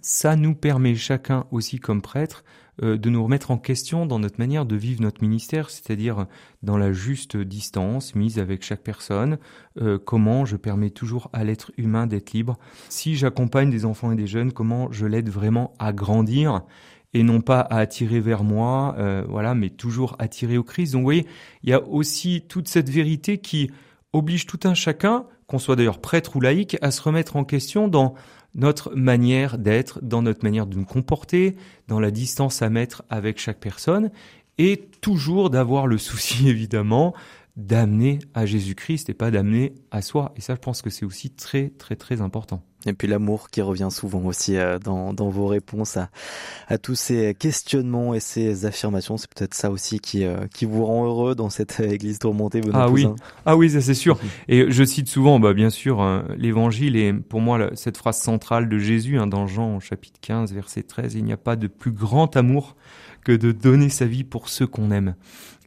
ça 0.00 0.34
nous 0.34 0.56
permet 0.56 0.96
chacun 0.96 1.46
aussi 1.52 1.78
comme 1.78 2.02
prêtre 2.02 2.42
euh, 2.82 2.96
de 2.96 3.08
nous 3.08 3.22
remettre 3.22 3.52
en 3.52 3.56
question 3.56 4.04
dans 4.04 4.18
notre 4.18 4.40
manière 4.40 4.66
de 4.66 4.74
vivre 4.74 5.00
notre 5.00 5.22
ministère, 5.22 5.70
c'est-à-dire 5.70 6.26
dans 6.64 6.76
la 6.76 6.92
juste 6.92 7.36
distance 7.36 8.16
mise 8.16 8.40
avec 8.40 8.64
chaque 8.64 8.82
personne, 8.82 9.38
euh, 9.80 9.96
comment 9.96 10.44
je 10.44 10.56
permets 10.56 10.90
toujours 10.90 11.30
à 11.32 11.44
l'être 11.44 11.70
humain 11.76 12.08
d'être 12.08 12.32
libre. 12.32 12.58
Si 12.88 13.14
j'accompagne 13.14 13.70
des 13.70 13.84
enfants 13.84 14.10
et 14.10 14.16
des 14.16 14.26
jeunes, 14.26 14.50
comment 14.50 14.90
je 14.90 15.06
l'aide 15.06 15.28
vraiment 15.28 15.72
à 15.78 15.92
grandir 15.92 16.62
et 17.14 17.22
non 17.22 17.40
pas 17.40 17.60
à 17.60 17.78
attirer 17.78 18.20
vers 18.20 18.44
moi, 18.44 18.94
euh, 18.98 19.24
voilà, 19.28 19.54
mais 19.54 19.70
toujours 19.70 20.16
attirer 20.18 20.58
au 20.58 20.62
Christ. 20.62 20.92
Donc 20.92 21.00
vous 21.00 21.06
voyez, 21.06 21.26
il 21.62 21.70
y 21.70 21.72
a 21.72 21.82
aussi 21.82 22.42
toute 22.48 22.68
cette 22.68 22.88
vérité 22.88 23.38
qui 23.38 23.70
oblige 24.12 24.46
tout 24.46 24.60
un 24.64 24.74
chacun, 24.74 25.26
qu'on 25.46 25.58
soit 25.58 25.76
d'ailleurs 25.76 26.00
prêtre 26.00 26.36
ou 26.36 26.40
laïque, 26.40 26.76
à 26.82 26.90
se 26.90 27.02
remettre 27.02 27.36
en 27.36 27.44
question 27.44 27.88
dans 27.88 28.14
notre 28.54 28.94
manière 28.94 29.58
d'être, 29.58 30.00
dans 30.02 30.22
notre 30.22 30.44
manière 30.44 30.66
de 30.66 30.76
nous 30.76 30.84
comporter, 30.84 31.56
dans 31.88 32.00
la 32.00 32.10
distance 32.10 32.62
à 32.62 32.70
mettre 32.70 33.02
avec 33.08 33.38
chaque 33.38 33.60
personne, 33.60 34.10
et 34.58 34.88
toujours 35.00 35.50
d'avoir 35.50 35.86
le 35.86 35.98
souci 35.98 36.48
évidemment 36.48 37.14
d'amener 37.56 38.20
à 38.34 38.46
Jésus-Christ 38.46 39.10
et 39.10 39.14
pas 39.14 39.30
d'amener 39.30 39.74
à 39.90 40.02
soi. 40.02 40.32
Et 40.36 40.40
ça, 40.40 40.54
je 40.54 40.60
pense 40.60 40.82
que 40.82 40.90
c'est 40.90 41.04
aussi 41.04 41.30
très, 41.30 41.70
très, 41.70 41.96
très 41.96 42.20
important. 42.20 42.62
Et 42.86 42.92
puis 42.92 43.08
l'amour 43.08 43.50
qui 43.50 43.60
revient 43.60 43.88
souvent 43.90 44.24
aussi 44.24 44.56
euh, 44.56 44.78
dans, 44.78 45.12
dans 45.12 45.28
vos 45.28 45.46
réponses 45.46 45.96
à, 45.96 46.08
à 46.68 46.78
tous 46.78 46.94
ces 46.94 47.34
questionnements 47.34 48.14
et 48.14 48.20
ces 48.20 48.64
affirmations. 48.64 49.16
C'est 49.16 49.28
peut-être 49.32 49.54
ça 49.54 49.70
aussi 49.70 50.00
qui, 50.00 50.24
euh, 50.24 50.46
qui 50.54 50.64
vous 50.64 50.84
rend 50.84 51.04
heureux 51.04 51.34
dans 51.34 51.50
cette 51.50 51.80
église 51.80 52.18
tourmentée. 52.18 52.60
ah 52.72 52.88
oui, 52.88 53.06
ah 53.44 53.56
oui, 53.56 53.70
ça 53.70 53.80
c'est 53.80 53.94
sûr. 53.94 54.18
Et 54.48 54.70
je 54.70 54.84
cite 54.84 55.08
souvent, 55.08 55.38
bah, 55.38 55.52
bien 55.52 55.70
sûr, 55.70 56.02
l'évangile 56.36 56.96
et 56.96 57.12
pour 57.12 57.40
moi 57.40 57.70
cette 57.74 57.96
phrase 57.96 58.18
centrale 58.18 58.68
de 58.68 58.78
Jésus 58.78 59.18
hein, 59.18 59.26
dans 59.26 59.46
Jean 59.46 59.80
chapitre 59.80 60.18
15, 60.20 60.52
verset 60.52 60.82
13. 60.82 61.14
Il 61.14 61.24
n'y 61.24 61.32
a 61.32 61.36
pas 61.36 61.56
de 61.56 61.66
plus 61.66 61.92
grand 61.92 62.36
amour 62.36 62.76
que 63.24 63.32
de 63.32 63.52
donner 63.52 63.88
sa 63.88 64.06
vie 64.06 64.24
pour 64.24 64.48
ceux 64.48 64.66
qu'on 64.66 64.90
aime. 64.90 65.14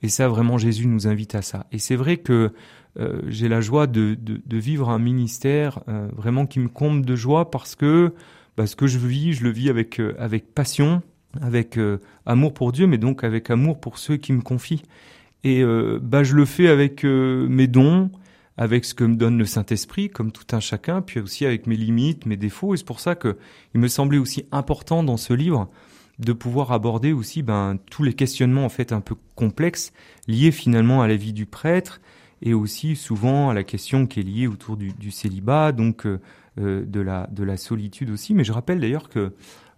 Et 0.02 0.10
ça, 0.10 0.28
vraiment, 0.28 0.58
Jésus 0.58 0.86
nous 0.88 1.08
invite 1.08 1.34
à 1.34 1.42
ça. 1.42 1.66
Et 1.72 1.80
c'est 1.80 1.96
vrai 1.96 2.18
que 2.18 2.52
euh, 3.00 3.22
j'ai 3.28 3.48
la 3.48 3.62
joie 3.62 3.88
de, 3.88 4.16
de, 4.20 4.42
de, 4.46 4.58
vivre 4.58 4.90
un 4.90 5.00
ministère 5.00 5.80
euh, 5.88 6.08
vraiment 6.16 6.46
qui 6.46 6.60
me 6.60 6.68
comble 6.68 7.06
de 7.06 7.16
joie 7.16 7.50
parce 7.50 7.76
que 7.76 8.14
bah, 8.56 8.68
ce 8.68 8.76
que 8.76 8.86
je 8.86 9.00
vis, 9.00 9.34
je 9.34 9.44
le 9.44 9.50
vis 9.50 9.70
avec, 9.70 10.00
euh, 10.00 10.16
avec 10.20 10.54
passion, 10.54 11.02
avec 11.42 11.80
amour 12.28 12.54
pour 12.54 12.72
Dieu, 12.72 12.86
mais 12.86 13.00
donc 13.00 13.24
avec 13.24 13.50
amour 13.50 13.80
pour 13.80 13.98
ceux 13.98 14.18
qui 14.18 14.34
me 14.34 14.42
confient. 14.42 14.84
Et 15.44 15.64
bah, 16.00 16.24
je 16.24 16.36
le 16.36 16.46
fais 16.46 16.68
avec 16.68 17.04
mes 17.04 17.66
dons, 17.66 18.12
avec 18.56 18.86
ce 18.86 18.94
que 18.94 19.04
me 19.04 19.16
donne 19.16 19.40
le 19.40 19.46
Saint-Esprit, 19.46 20.10
comme 20.10 20.32
tout 20.32 20.46
un 20.56 20.60
chacun, 20.60 21.02
puis 21.02 21.20
aussi 21.20 21.44
avec 21.48 21.66
mes 21.66 21.76
limites, 21.76 22.28
mes 22.28 22.38
défauts. 22.38 22.76
Et 22.76 22.78
c'est 22.78 22.86
pour 22.86 23.00
ça 23.00 23.16
que 23.16 23.38
il 23.74 23.82
me 23.82 23.88
semblait 23.88 24.20
aussi 24.20 24.46
important 24.52 25.04
dans 25.04 25.18
ce 25.18 25.34
livre 25.34 25.72
de 26.20 26.34
pouvoir 26.34 26.72
aborder 26.72 27.14
aussi 27.14 27.42
ben, 27.42 27.78
tous 27.90 28.04
les 28.04 28.14
questionnements 28.14 28.66
en 28.66 28.70
fait 28.70 28.92
un 28.92 29.02
peu 29.02 29.16
complexes 29.36 29.92
liés 30.28 30.52
finalement 30.52 31.02
à 31.02 31.08
la 31.08 31.16
vie 31.16 31.34
du 31.34 31.48
prêtre, 31.48 32.00
et 32.44 32.54
aussi 32.54 32.96
souvent 32.96 33.50
à 33.50 33.54
la 33.54 33.64
question 33.64 34.06
qui 34.06 34.20
est 34.20 34.24
liée 34.24 34.48
autour 34.48 34.78
du, 34.78 34.92
du 34.92 35.10
célibat, 35.12 35.72
donc 35.72 36.06
euh, 36.06 36.20
euh, 36.60 36.86
de, 36.86 37.00
la, 37.00 37.28
de 37.32 37.44
la 37.44 37.58
solitude 37.58 38.12
aussi. 38.12 38.34
Mais 38.34 38.44
je 38.44 38.52
rappelle 38.52 38.82
d'ailleurs 38.82 39.10
que 39.10 39.34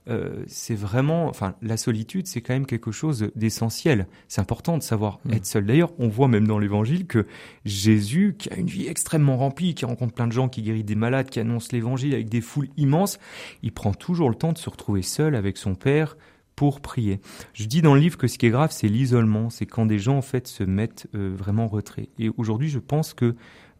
euh, 0.07 0.43
c'est 0.47 0.75
vraiment, 0.75 1.27
enfin, 1.27 1.55
la 1.61 1.77
solitude, 1.77 2.27
c'est 2.27 2.41
quand 2.41 2.53
même 2.53 2.65
quelque 2.65 2.91
chose 2.91 3.29
d'essentiel. 3.35 4.07
C'est 4.27 4.41
important 4.41 4.77
de 4.77 4.83
savoir 4.83 5.19
mmh. 5.25 5.33
être 5.33 5.45
seul. 5.45 5.65
D'ailleurs, 5.65 5.93
on 5.99 6.07
voit 6.07 6.27
même 6.27 6.47
dans 6.47 6.59
l'Évangile 6.59 7.05
que 7.05 7.27
Jésus, 7.65 8.35
qui 8.37 8.51
a 8.51 8.57
une 8.57 8.67
vie 8.67 8.87
extrêmement 8.87 9.37
remplie, 9.37 9.75
qui 9.75 9.85
rencontre 9.85 10.13
plein 10.13 10.27
de 10.27 10.31
gens, 10.31 10.49
qui 10.49 10.63
guérit 10.63 10.83
des 10.83 10.95
malades, 10.95 11.29
qui 11.29 11.39
annonce 11.39 11.71
l'Évangile 11.71 12.13
avec 12.13 12.29
des 12.29 12.41
foules 12.41 12.69
immenses, 12.77 13.19
il 13.61 13.71
prend 13.71 13.93
toujours 13.93 14.29
le 14.29 14.35
temps 14.35 14.53
de 14.53 14.57
se 14.57 14.69
retrouver 14.69 15.03
seul 15.03 15.35
avec 15.35 15.57
son 15.57 15.75
Père, 15.75 16.17
pour 16.55 16.81
prier. 16.81 17.19
Je 17.53 17.65
dis 17.65 17.81
dans 17.81 17.95
le 17.95 18.01
livre 18.01 18.17
que 18.17 18.27
ce 18.27 18.37
qui 18.37 18.45
est 18.45 18.51
grave, 18.51 18.71
c'est 18.71 18.87
l'isolement, 18.87 19.49
c'est 19.49 19.65
quand 19.65 19.85
des 19.85 19.99
gens 19.99 20.17
en 20.17 20.21
fait 20.21 20.47
se 20.47 20.63
mettent 20.63 21.07
euh, 21.15 21.33
vraiment 21.35 21.65
en 21.65 21.67
retrait. 21.67 22.09
Et 22.19 22.29
aujourd'hui, 22.37 22.69
je 22.69 22.79
pense 22.79 23.13
que 23.13 23.35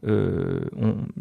euh, 0.08 0.60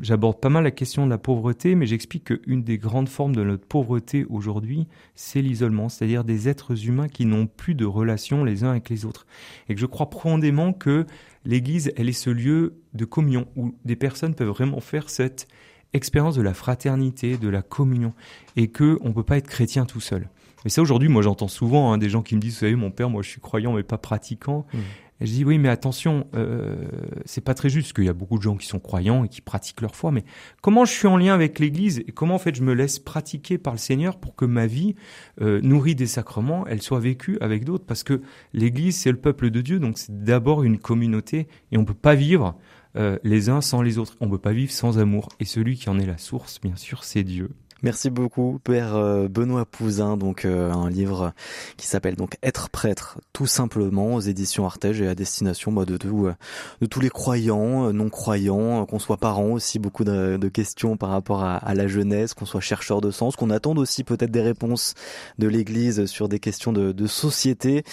j'aborde 0.00 0.40
pas 0.40 0.50
mal 0.50 0.64
la 0.64 0.70
question 0.70 1.06
de 1.06 1.10
la 1.10 1.16
pauvreté, 1.16 1.74
mais 1.74 1.86
j'explique 1.86 2.24
qu'une 2.24 2.62
des 2.62 2.76
grandes 2.76 3.08
formes 3.08 3.34
de 3.34 3.42
notre 3.42 3.66
pauvreté 3.66 4.26
aujourd'hui, 4.28 4.86
c'est 5.14 5.40
l'isolement, 5.40 5.88
c'est-à-dire 5.88 6.24
des 6.24 6.48
êtres 6.48 6.86
humains 6.86 7.08
qui 7.08 7.24
n'ont 7.24 7.46
plus 7.46 7.74
de 7.74 7.86
relations 7.86 8.44
les 8.44 8.64
uns 8.64 8.70
avec 8.70 8.90
les 8.90 9.06
autres. 9.06 9.26
Et 9.68 9.74
que 9.74 9.80
je 9.80 9.86
crois 9.86 10.10
profondément 10.10 10.72
que 10.72 11.06
l'Église, 11.44 11.92
elle 11.96 12.08
est 12.08 12.12
ce 12.12 12.30
lieu 12.30 12.74
de 12.92 13.04
communion 13.04 13.46
où 13.56 13.74
des 13.84 13.96
personnes 13.96 14.34
peuvent 14.34 14.48
vraiment 14.48 14.80
faire 14.80 15.08
cette 15.08 15.48
expérience 15.94 16.34
de 16.34 16.42
la 16.42 16.54
fraternité, 16.54 17.38
de 17.38 17.48
la 17.48 17.62
communion, 17.62 18.12
et 18.56 18.68
que 18.68 18.98
on 19.00 19.12
peut 19.12 19.22
pas 19.22 19.38
être 19.38 19.48
chrétien 19.48 19.86
tout 19.86 20.00
seul. 20.00 20.28
Mais 20.64 20.70
ça, 20.70 20.82
aujourd'hui, 20.82 21.08
moi, 21.08 21.22
j'entends 21.22 21.48
souvent 21.48 21.92
hein, 21.92 21.98
des 21.98 22.08
gens 22.08 22.22
qui 22.22 22.36
me 22.36 22.40
disent, 22.40 22.54
vous 22.54 22.60
savez, 22.60 22.76
mon 22.76 22.90
père, 22.90 23.10
moi, 23.10 23.22
je 23.22 23.28
suis 23.28 23.40
croyant, 23.40 23.74
mais 23.74 23.82
pas 23.82 23.98
pratiquant. 23.98 24.66
Mmh. 24.72 24.78
Et 25.20 25.26
je 25.26 25.32
dis, 25.32 25.44
oui, 25.44 25.58
mais 25.58 25.68
attention, 25.68 26.26
euh, 26.34 26.88
c'est 27.24 27.40
pas 27.40 27.54
très 27.54 27.70
juste, 27.70 27.86
parce 27.86 27.92
qu'il 27.92 28.04
y 28.04 28.08
a 28.08 28.14
beaucoup 28.14 28.36
de 28.36 28.42
gens 28.42 28.56
qui 28.56 28.66
sont 28.66 28.80
croyants 28.80 29.24
et 29.24 29.28
qui 29.28 29.40
pratiquent 29.40 29.80
leur 29.80 29.94
foi, 29.94 30.10
mais 30.10 30.24
comment 30.60 30.84
je 30.84 30.92
suis 30.92 31.06
en 31.06 31.16
lien 31.16 31.32
avec 31.34 31.60
l'Église 31.60 32.00
et 32.00 32.12
comment, 32.12 32.34
en 32.34 32.38
fait, 32.38 32.56
je 32.56 32.62
me 32.62 32.74
laisse 32.74 32.98
pratiquer 32.98 33.56
par 33.56 33.74
le 33.74 33.78
Seigneur 33.78 34.18
pour 34.18 34.34
que 34.34 34.44
ma 34.44 34.66
vie, 34.66 34.96
euh, 35.40 35.60
nourrie 35.62 35.94
des 35.94 36.06
sacrements, 36.06 36.66
elle 36.66 36.82
soit 36.82 36.98
vécue 36.98 37.38
avec 37.40 37.64
d'autres, 37.64 37.84
parce 37.86 38.02
que 38.02 38.22
l'Église, 38.52 38.96
c'est 38.96 39.12
le 39.12 39.18
peuple 39.18 39.50
de 39.50 39.60
Dieu, 39.60 39.78
donc 39.78 39.98
c'est 39.98 40.24
d'abord 40.24 40.64
une 40.64 40.78
communauté, 40.78 41.46
et 41.70 41.78
on 41.78 41.84
peut 41.84 41.94
pas 41.94 42.16
vivre 42.16 42.58
euh, 42.96 43.18
les 43.24 43.48
uns 43.48 43.60
sans 43.60 43.82
les 43.82 43.98
autres. 43.98 44.16
On 44.20 44.28
peut 44.28 44.38
pas 44.38 44.52
vivre 44.52 44.70
sans 44.70 44.98
amour. 44.98 45.28
Et 45.40 45.44
celui 45.44 45.76
qui 45.76 45.88
en 45.90 45.98
est 45.98 46.06
la 46.06 46.18
source, 46.18 46.60
bien 46.60 46.76
sûr, 46.76 47.02
c'est 47.02 47.24
Dieu. 47.24 47.50
Merci 47.84 48.08
beaucoup, 48.08 48.60
Père 48.64 48.96
euh, 48.96 49.28
Benoît 49.28 49.66
Pouzin. 49.66 50.16
Donc 50.16 50.46
euh, 50.46 50.72
un 50.72 50.88
livre 50.88 51.34
qui 51.76 51.86
s'appelle 51.86 52.16
donc 52.16 52.38
Être 52.42 52.70
prêtre, 52.70 53.20
tout 53.34 53.46
simplement, 53.46 54.14
aux 54.14 54.20
éditions 54.20 54.64
Artege 54.64 55.02
et 55.02 55.06
à 55.06 55.14
destination 55.14 55.70
bah, 55.70 55.84
de, 55.84 55.98
euh, 56.02 56.32
de 56.80 56.86
tous 56.86 57.00
les 57.00 57.10
croyants, 57.10 57.92
non 57.92 58.08
croyants, 58.08 58.86
qu'on 58.86 58.98
soit 58.98 59.18
parents 59.18 59.50
aussi, 59.50 59.78
beaucoup 59.78 60.04
de, 60.04 60.48
questions 60.48 60.96
par 60.96 61.10
rapport 61.10 61.44
à, 61.44 61.74
la 61.74 61.86
jeunesse, 61.86 62.32
qu'on 62.32 62.46
soit 62.46 62.62
chercheur 62.62 63.02
de 63.02 63.10
sens, 63.10 63.36
qu'on 63.36 63.50
attende 63.50 63.78
aussi 63.78 64.02
peut-être 64.02 64.30
des 64.30 64.40
réponses 64.40 64.94
de 65.38 65.46
l'Église 65.46 66.06
sur 66.06 66.30
des 66.30 66.38
questions 66.38 66.72
de, 66.72 66.90
de, 66.90 67.06
société. 67.06 67.84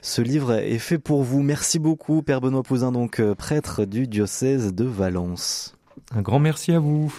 Ce 0.00 0.22
livre 0.22 0.54
est 0.54 0.78
fait 0.78 0.98
pour 0.98 1.22
vous. 1.22 1.42
Merci 1.42 1.78
beaucoup, 1.78 2.22
Père 2.22 2.40
Benoît 2.40 2.62
Pouzin, 2.62 2.92
donc 2.92 3.20
prêtre 3.34 3.84
du 3.84 4.06
diocèse 4.06 4.72
de 4.72 4.84
Valence. 4.84 5.76
Un 6.14 6.22
grand 6.22 6.38
merci 6.38 6.72
à 6.72 6.78
vous. 6.78 7.12